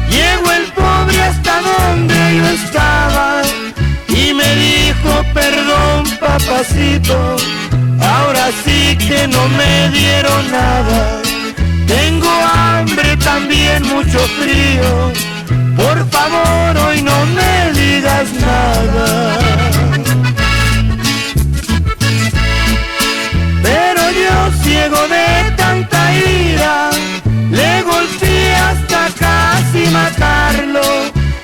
[0.08, 3.42] llegó el pobre hasta donde yo estaba
[4.08, 7.36] y me dijo perdón papacito,
[8.00, 11.20] ahora sí que no me dieron nada.
[11.86, 15.31] Tengo hambre también mucho frío
[15.76, 19.38] por favor hoy no me digas nada.
[23.62, 26.90] Pero yo ciego de tanta ira,
[27.50, 30.82] le golpeé hasta casi matarlo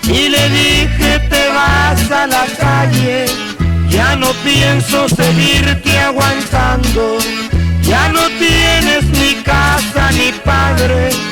[0.04, 3.26] y le dije te vas a la calle,
[3.88, 7.18] ya no pienso seguirte aguantando,
[7.82, 11.27] ya no tienes ni casa ni padre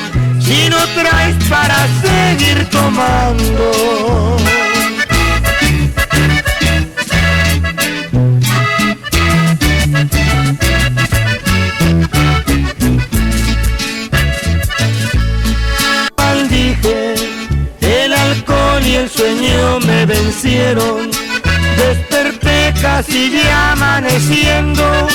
[0.47, 4.37] si no traes para seguir tomando.
[16.17, 17.15] Maldije,
[17.81, 21.11] el alcohol y el sueño me vencieron.
[21.77, 25.07] Desperté casi ya amaneciendo.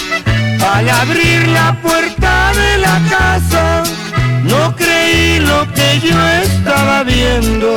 [0.74, 3.82] Al abrir la puerta de la casa,
[4.52, 7.74] no creí lo que yo estaba viendo.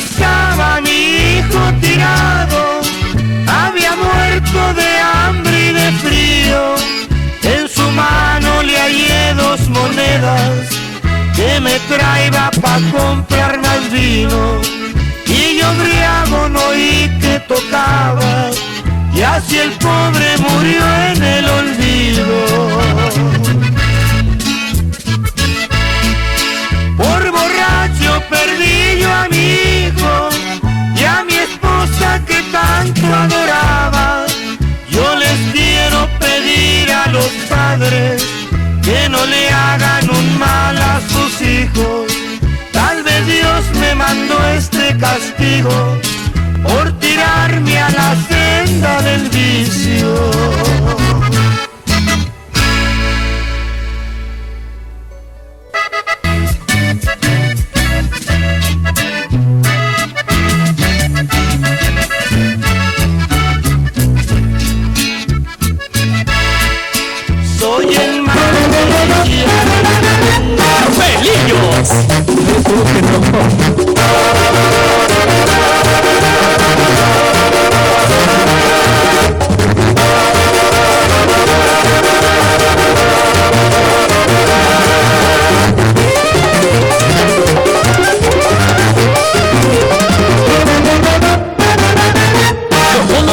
[0.00, 0.98] Estaba mi
[1.36, 2.60] hijo tirado,
[3.62, 6.62] había muerto de hambre y de frío.
[7.54, 10.68] En su mano le hallé dos monedas
[11.36, 14.60] que me traía para comprar más vino.
[15.26, 18.50] Y yo briago no oí que tocaba
[19.24, 22.26] y así el pobre murió en el olvido.
[26.98, 29.46] Por borracho perdí yo a mi
[29.86, 30.28] hijo
[31.00, 34.26] y a mi esposa que tanto adoraba.
[34.90, 38.22] Yo les quiero pedir a los padres
[38.82, 42.12] que no le hagan un mal a sus hijos.
[42.72, 45.98] Tal vez Dios me mandó este castigo
[46.64, 50.14] por tirarme a la senda del vicio.
[67.58, 68.34] Soy el más
[70.98, 71.88] ¡Pelillos!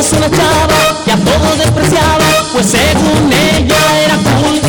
[0.10, 0.18] No.
[0.18, 4.60] una chava que a todos despreciaba, pues según ella era cool.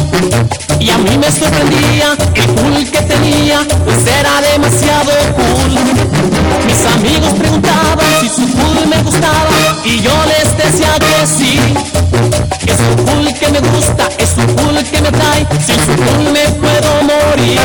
[0.79, 5.79] Y a mí me sorprendía el cool que tenía, pues era demasiado cool.
[6.67, 9.51] Mis amigos preguntaban si su cool me gustaba
[9.85, 11.59] y yo les decía que sí.
[12.67, 16.33] Es un cool que me gusta, es un cool que me trae, sin su cool
[16.33, 17.61] me puedo morir.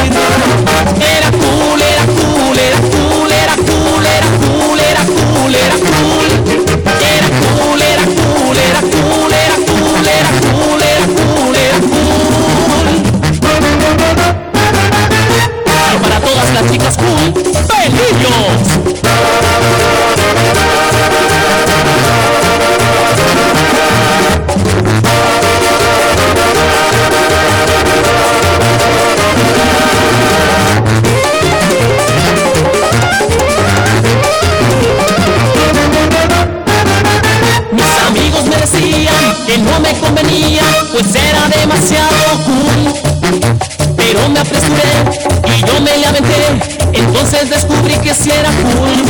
[48.07, 49.03] Que si era cool.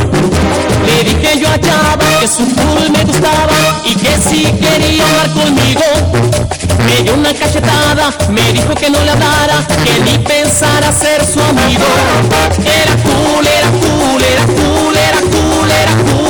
[0.88, 5.32] Le dije yo a Chava que su cool me gustaba y que si quería hablar
[5.34, 5.82] conmigo.
[6.84, 11.40] Me dio una cachetada, me dijo que no le hablara, que ni pensara ser su
[11.40, 11.86] amigo.
[12.82, 16.27] Era cool, era cool, era cool, era cool, era cool,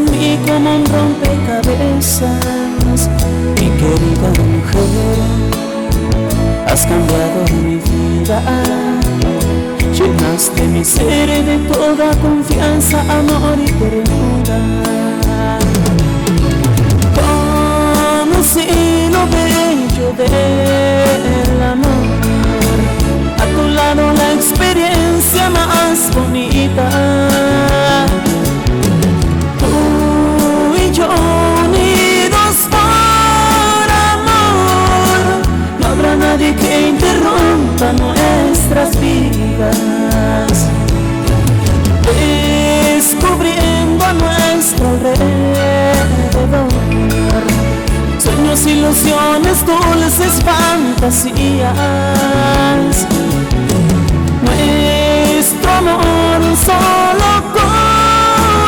[0.00, 2.30] en mí como un rompecabezas.
[3.54, 5.18] Mi querida mujer,
[6.66, 8.38] has cambiado mi vida.
[9.92, 14.60] Llenaste mi ser de toda confianza, amor y ternura.
[17.18, 18.68] Conocí
[19.10, 22.06] lo bello del amor.
[23.38, 26.88] A tu lado la experiencia más bonita
[36.88, 40.68] interrumpa nuestras vidas
[42.96, 45.30] Descubriendo nuestro alrededor
[48.18, 51.72] Sueños, ilusiones, dulces fantasías.
[54.42, 57.30] Nuestro amor, solo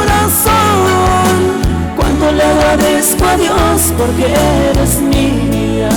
[0.04, 0.52] corazón
[1.96, 4.26] Cuánto le agradezco a Dios porque
[4.70, 5.90] eres mía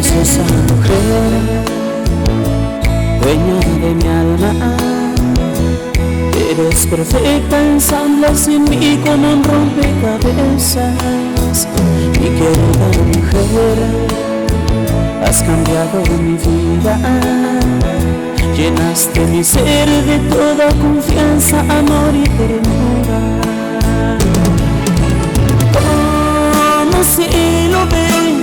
[0.00, 0.42] preciosa
[0.72, 1.32] mujer,
[3.20, 4.52] dueña de mi alma.
[6.50, 10.96] Eres perfecta, ensamblas en mí como un rompecabezas.
[12.18, 13.78] Mi querida mujer,
[15.22, 16.94] has cambiado mi vida.
[18.56, 23.40] Llenaste mi ser de toda confianza, amor y ternura.
[26.90, 27.86] conocí lo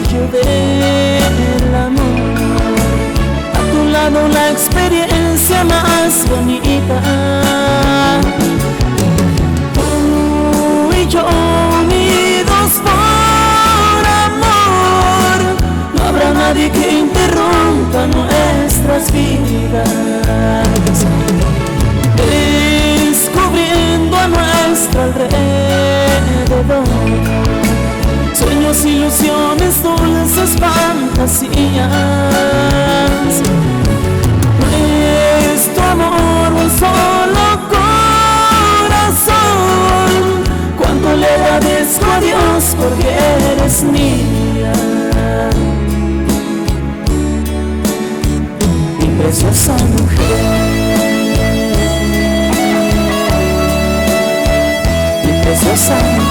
[0.08, 2.76] bello del amor.
[3.54, 7.02] A tu lado la experiencia más bonita.
[9.74, 11.26] Tú y yo
[11.82, 15.40] unidos por amor.
[15.96, 19.90] No habrá nadie que interrumpa nuestras vidas.
[22.16, 26.84] Descubriendo a nuestro alrededor
[28.38, 31.52] sueños, ilusiones, dulces fantasías.
[34.62, 39.24] Nuestro amor, un solo corazón.
[40.78, 43.10] Cuánto le agradezco a Dios porque
[43.52, 44.74] eres mía.
[49.00, 50.44] Mi preciosa mujer.
[55.26, 56.27] Mi preciosa mujer.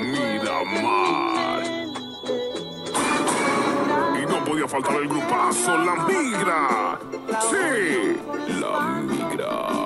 [0.00, 1.68] Mira más.
[4.20, 6.98] Y no podía faltar el grupazo, la migra.
[7.50, 8.16] Sí,
[8.60, 9.77] la migra.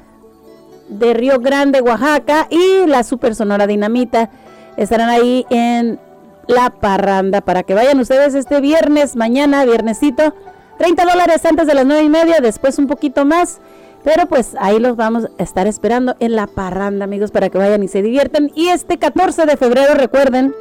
[0.90, 4.30] de Río Grande, Oaxaca y la Super Sonora Dinamita
[4.78, 6.00] estarán ahí en
[6.46, 10.36] la parranda para que vayan ustedes este viernes, mañana, viernesito.
[10.78, 13.60] 30 dólares antes de las 9 y media, después un poquito más.
[14.04, 17.82] Pero pues ahí los vamos a estar esperando en la parranda, amigos, para que vayan
[17.82, 18.52] y se diviertan.
[18.54, 20.54] Y este 14 de febrero, recuerden,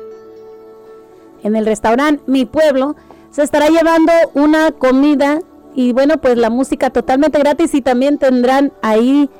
[1.42, 2.96] en el restaurante Mi Pueblo,
[3.30, 5.40] se estará llevando una comida
[5.74, 9.30] y bueno, pues la música totalmente gratis y también tendrán ahí,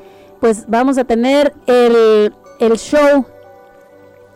[0.40, 2.32] pues vamos a tener el,
[2.76, 3.24] show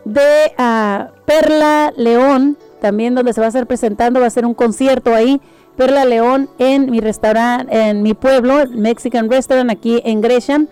[0.05, 4.55] de ah, Perla León, también donde se va a estar presentando, va a ser un
[4.55, 5.41] concierto ahí.
[5.77, 10.67] Perla León en mi restaurante, en mi pueblo, Mexican Restaurant aquí en Gresham.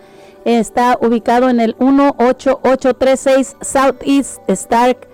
[0.44, 5.09] Está ubicado en el 18836 Southeast Stark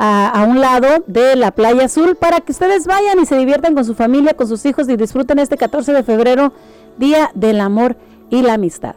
[0.00, 3.84] a, un lado de la playa azul para que ustedes vayan y se diviertan con
[3.84, 6.52] su familia, con sus hijos y disfruten este 14 de febrero,
[6.98, 7.96] Día del Amor
[8.30, 8.94] y la Amistad.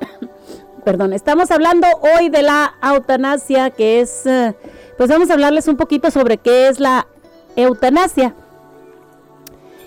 [0.84, 4.54] Perdón, estamos hablando hoy de la eutanasia, que es, eh,
[4.96, 7.08] pues vamos a hablarles un poquito sobre qué es la
[7.56, 8.34] eutanasia.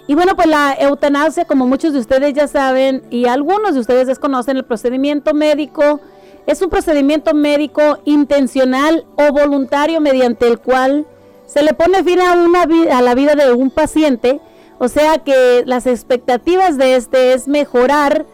[0.07, 4.07] Y bueno, pues la eutanasia, como muchos de ustedes ya saben y algunos de ustedes
[4.07, 6.01] desconocen, el procedimiento médico
[6.49, 11.05] es un procedimiento médico intencional o voluntario mediante el cual
[11.45, 12.63] se le pone fin a, una
[12.97, 14.39] a la vida de un paciente.
[14.79, 18.25] O sea que las expectativas de este es mejorar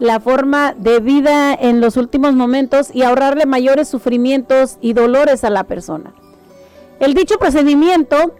[0.00, 5.50] la forma de vida en los últimos momentos y ahorrarle mayores sufrimientos y dolores a
[5.50, 6.12] la persona.
[6.98, 8.34] El dicho procedimiento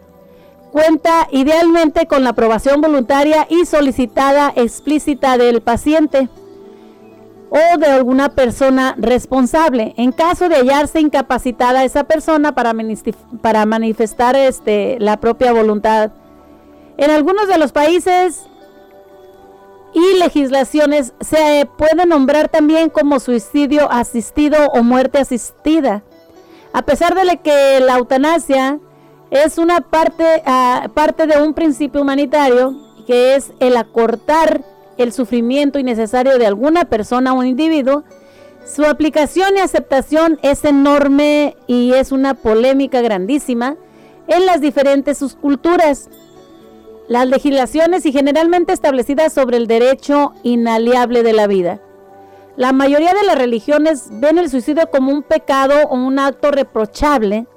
[0.73, 6.27] cuenta idealmente con la aprobación voluntaria y solicitada explícita del paciente
[7.53, 9.93] o de alguna persona responsable.
[9.97, 12.73] En caso de hallarse incapacitada esa persona para,
[13.43, 16.11] para manifestar este, la propia voluntad.
[16.97, 18.47] En algunos de los países
[19.93, 26.01] y legislaciones se puede nombrar también como suicidio asistido o muerte asistida.
[26.73, 28.79] A pesar de que la eutanasia
[29.29, 32.73] es una parte, ah, parte de un principio humanitario
[33.05, 38.03] que es el acortar el sufrimiento innecesario de alguna persona o individuo,
[38.65, 43.75] su aplicación y aceptación es enorme y es una polémica grandísima
[44.27, 46.09] en las diferentes subculturas.
[47.09, 51.81] Las legislaciones y generalmente establecidas sobre el derecho inaliable de la vida.
[52.55, 57.47] La mayoría de las religiones ven el suicidio como un pecado o un acto reprochable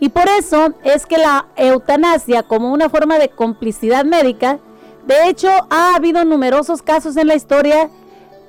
[0.00, 4.58] y por eso es que la eutanasia como una forma de complicidad médica
[5.06, 7.90] de hecho, ha habido numerosos casos en la historia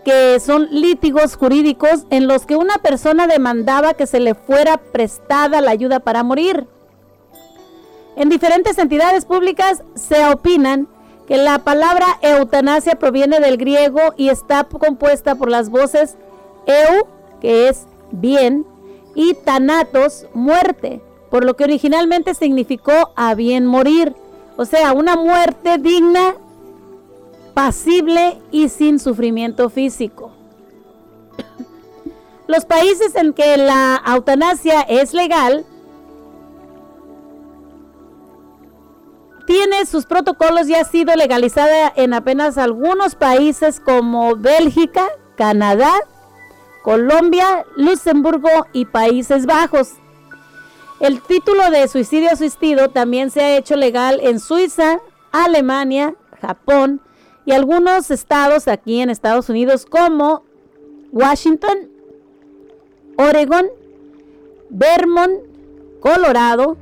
[0.06, 5.62] que son lítigos jurídicos en los que una persona demandaba que se le fuera prestada
[5.62, 6.68] la ayuda para morir.
[8.16, 10.88] En diferentes entidades públicas se opinan
[11.28, 16.16] que la palabra eutanasia proviene del griego y está compuesta por las voces
[16.68, 17.08] eu,
[17.42, 18.66] que es bien,
[19.16, 21.02] y tanatos, muerte,
[21.32, 24.16] por lo que originalmente significó a bien morir,
[24.56, 26.36] o sea, una muerte digna
[27.56, 30.32] pasible y sin sufrimiento físico.
[32.48, 35.66] Los países en que la eutanasia es legal
[39.48, 45.94] tiene sus protocolos y ha sido legalizada en apenas algunos países como Bélgica, Canadá,
[46.84, 49.94] Colombia, Luxemburgo y Países Bajos.
[51.00, 55.00] El título de suicidio asistido también se ha hecho legal en Suiza,
[55.32, 57.02] Alemania, Japón,
[57.46, 60.44] y algunos estados aquí en Estados Unidos como
[61.12, 61.90] Washington,
[63.18, 63.68] Oregon,
[64.70, 65.34] Vermont,
[66.00, 66.78] Colorado,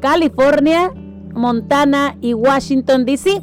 [0.00, 0.92] California,
[1.32, 3.42] Montana y Washington, D.C.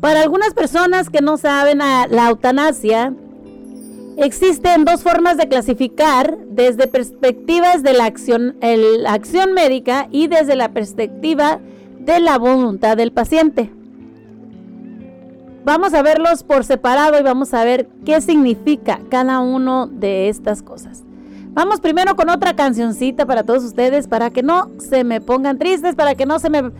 [0.00, 3.14] Para algunas personas que no saben la eutanasia,
[4.18, 10.56] existen dos formas de clasificar desde perspectivas de la acción, la acción médica y desde
[10.56, 11.60] la perspectiva
[12.00, 13.70] de la voluntad del paciente.
[15.68, 20.62] Vamos a verlos por separado y vamos a ver qué significa cada uno de estas
[20.62, 21.02] cosas.
[21.50, 25.94] Vamos primero con otra cancioncita para todos ustedes, para que no se me pongan tristes,
[25.94, 26.70] para que no se me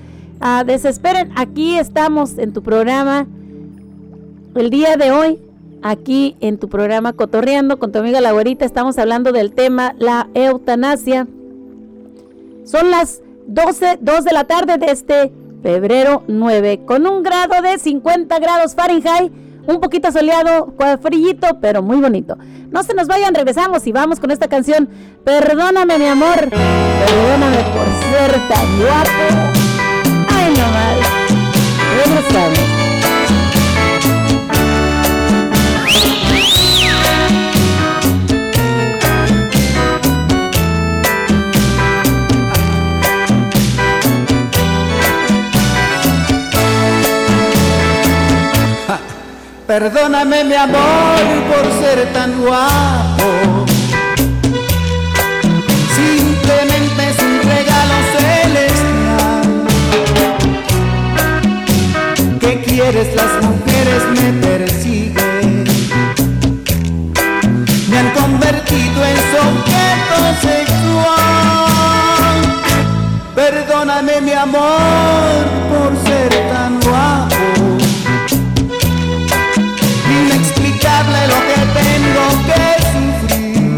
[0.40, 1.30] ah, desesperen.
[1.36, 3.26] Aquí estamos en tu programa
[4.54, 5.38] el día de hoy,
[5.82, 8.64] aquí en tu programa Cotorreando con tu amiga la güerita.
[8.64, 11.26] Estamos hablando del tema la eutanasia.
[12.64, 15.30] Son las 12, 2 de la tarde de este
[15.68, 19.30] febrero 9, con un grado de 50 grados Fahrenheit,
[19.66, 22.38] un poquito soleado, frillito, pero muy bonito.
[22.70, 24.88] No se nos vayan, regresamos y vamos con esta canción.
[25.24, 29.52] Perdóname, mi amor, perdóname por ser tan guapo.
[30.30, 30.98] Ay, no mal.
[32.02, 32.77] Regresamos.
[49.80, 53.64] Perdóname mi amor por ser tan guapo.
[55.94, 59.46] Simplemente es un regalo celestial.
[62.40, 63.14] ¿Qué quieres?
[63.14, 65.64] Las mujeres me persiguen.
[67.88, 69.16] Me han convertido en
[69.46, 72.38] objeto sexual.
[73.36, 77.37] Perdóname mi amor por ser tan guapo.
[81.26, 82.62] lo que tengo que
[82.92, 83.76] sufrir.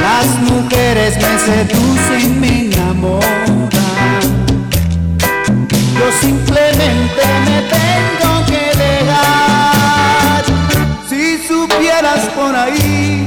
[0.00, 4.20] Las mujeres me seducen, me enamoran.
[5.98, 10.42] Yo simplemente me tengo que dejar.
[11.08, 13.26] Si supieras por ahí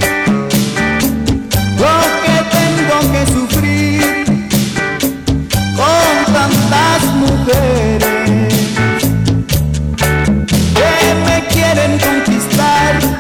[1.84, 4.04] lo que tengo que sufrir
[5.76, 8.23] con tantas mujeres.
[12.58, 13.13] life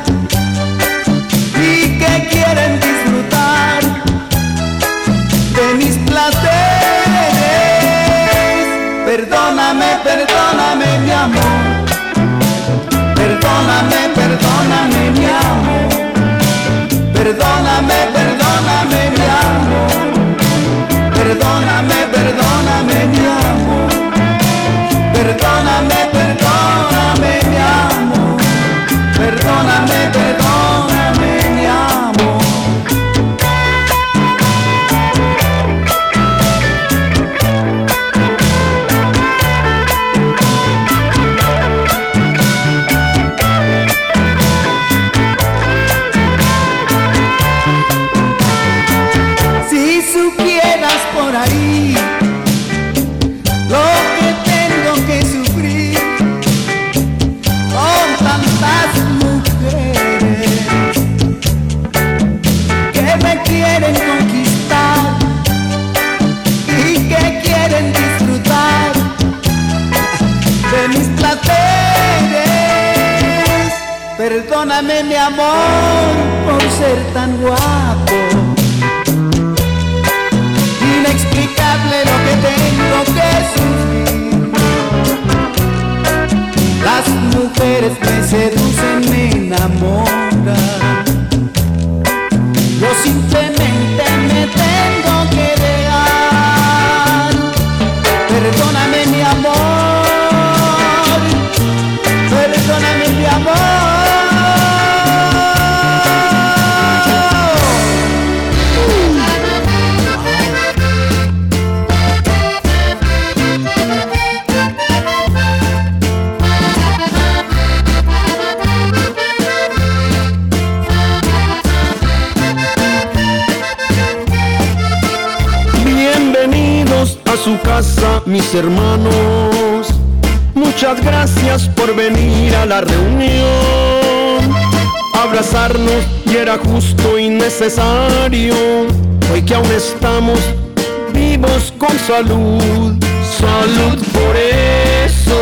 [142.28, 142.94] salud.
[143.40, 145.40] Salud por eso.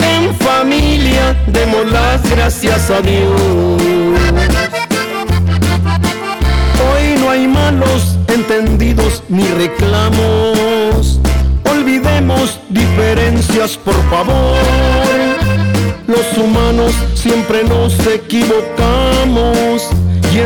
[0.00, 4.20] En familia demos las gracias a Dios
[7.20, 11.20] no hay malos entendidos ni reclamos.
[11.70, 14.56] Olvidemos diferencias, por favor.
[16.06, 19.88] Los humanos siempre nos equivocamos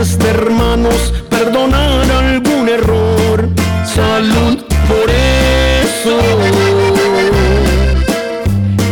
[0.01, 3.49] es de hermanos perdonar algún error.
[3.85, 6.19] Salud por eso.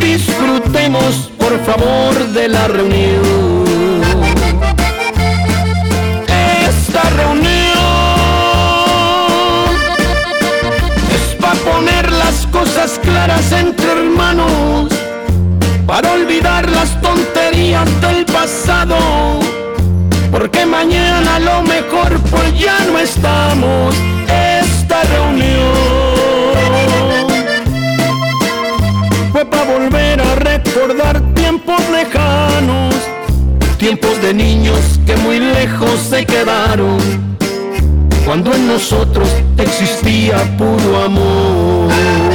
[0.00, 4.02] Disfrutemos, por favor, de la reunión.
[6.68, 7.52] Esta reunión
[12.50, 14.88] cosas claras entre hermanos,
[15.86, 18.96] para olvidar las tonterías del pasado,
[20.42, 23.94] porque mañana a lo mejor pues ya no estamos
[24.26, 25.72] esta reunión.
[29.30, 32.92] Fue para volver a recordar tiempos lejanos,
[33.78, 36.98] tiempos de niños que muy lejos se quedaron
[38.24, 39.28] cuando en nosotros
[39.58, 42.31] existía puro amor.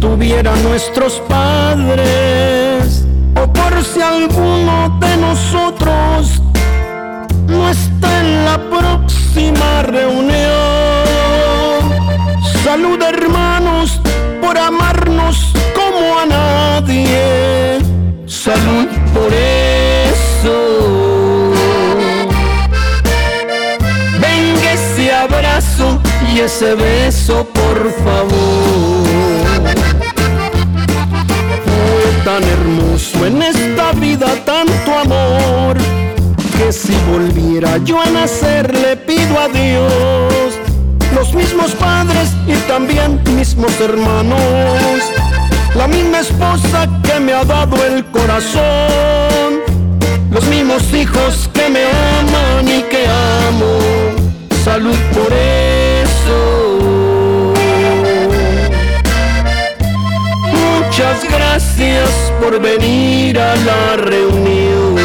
[0.00, 6.40] No estuvieran nuestros padres, o por si alguno de nosotros
[7.48, 10.36] no está en la próxima reunión.
[12.64, 14.00] Salud hermanos
[14.40, 17.78] por amarnos como a nadie.
[18.26, 20.54] Salud por eso.
[24.20, 26.00] Venga ese abrazo
[26.34, 29.05] y ese beso, por favor.
[32.26, 35.76] Tan hermoso en esta vida tanto amor
[36.58, 40.58] que si volviera yo a nacer le pido a Dios
[41.14, 44.40] los mismos padres y también mismos hermanos
[45.76, 49.60] la misma esposa que me ha dado el corazón,
[50.32, 53.78] los mismos hijos que me aman y que amo,
[54.64, 56.95] salud por eso.
[61.06, 64.96] Gracias por venir a la reunión.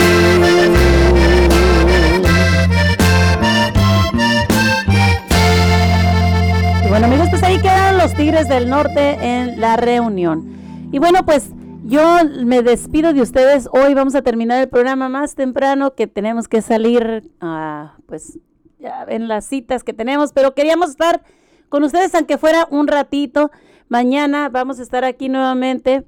[6.89, 10.89] Bueno amigos, pues ahí quedan los Tigres del Norte en la reunión.
[10.91, 11.51] Y bueno, pues
[11.85, 13.69] yo me despido de ustedes.
[13.71, 18.39] Hoy vamos a terminar el programa más temprano que tenemos que salir, uh, pues
[18.79, 21.21] ya en las citas que tenemos, pero queríamos estar
[21.69, 23.51] con ustedes aunque fuera un ratito.
[23.91, 26.05] Mañana vamos a estar aquí nuevamente,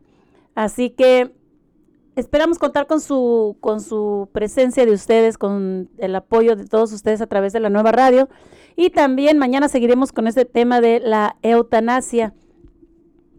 [0.56, 1.36] así que
[2.16, 7.20] esperamos contar con su con su presencia de ustedes, con el apoyo de todos ustedes
[7.20, 8.30] a través de la nueva radio
[8.78, 12.34] y también mañana seguiremos con este tema de la eutanasia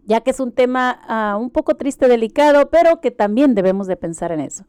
[0.05, 3.97] ya que es un tema ah, un poco triste, delicado, pero que también debemos de
[3.97, 4.65] pensar en eso.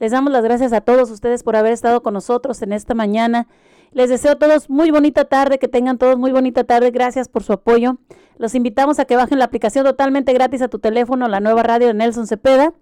[0.00, 3.48] Les damos las gracias a todos ustedes por haber estado con nosotros en esta mañana.
[3.92, 6.90] Les deseo a todos muy bonita tarde, que tengan todos muy bonita tarde.
[6.90, 7.96] Gracias por su apoyo.
[8.38, 11.92] Los invitamos a que bajen la aplicación totalmente gratis a tu teléfono, la nueva radio
[11.94, 12.72] Nelson Cepeda,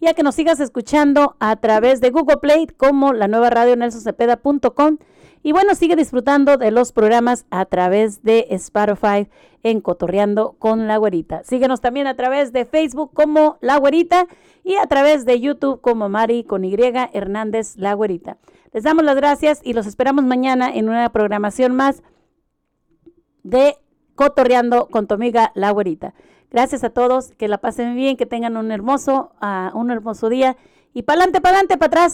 [0.00, 3.76] y a que nos sigas escuchando a través de Google Play como la nueva radio
[3.76, 4.98] nelsoncepeda.com
[5.42, 9.28] y bueno, sigue disfrutando de los programas a través de Spotify
[9.62, 11.44] en Cotorreando con la Güerita.
[11.44, 14.26] Síguenos también a través de Facebook como La Güerita
[14.64, 18.36] y a través de YouTube como Mari con Y Hernández La Güerita.
[18.72, 22.02] Les damos las gracias y los esperamos mañana en una programación más
[23.42, 23.78] de
[24.18, 26.12] cotorreando con tu amiga la güerita.
[26.50, 30.56] Gracias a todos, que la pasen bien, que tengan un hermoso, uh, un hermoso día.
[30.92, 32.12] Y para adelante, para adelante, para atrás.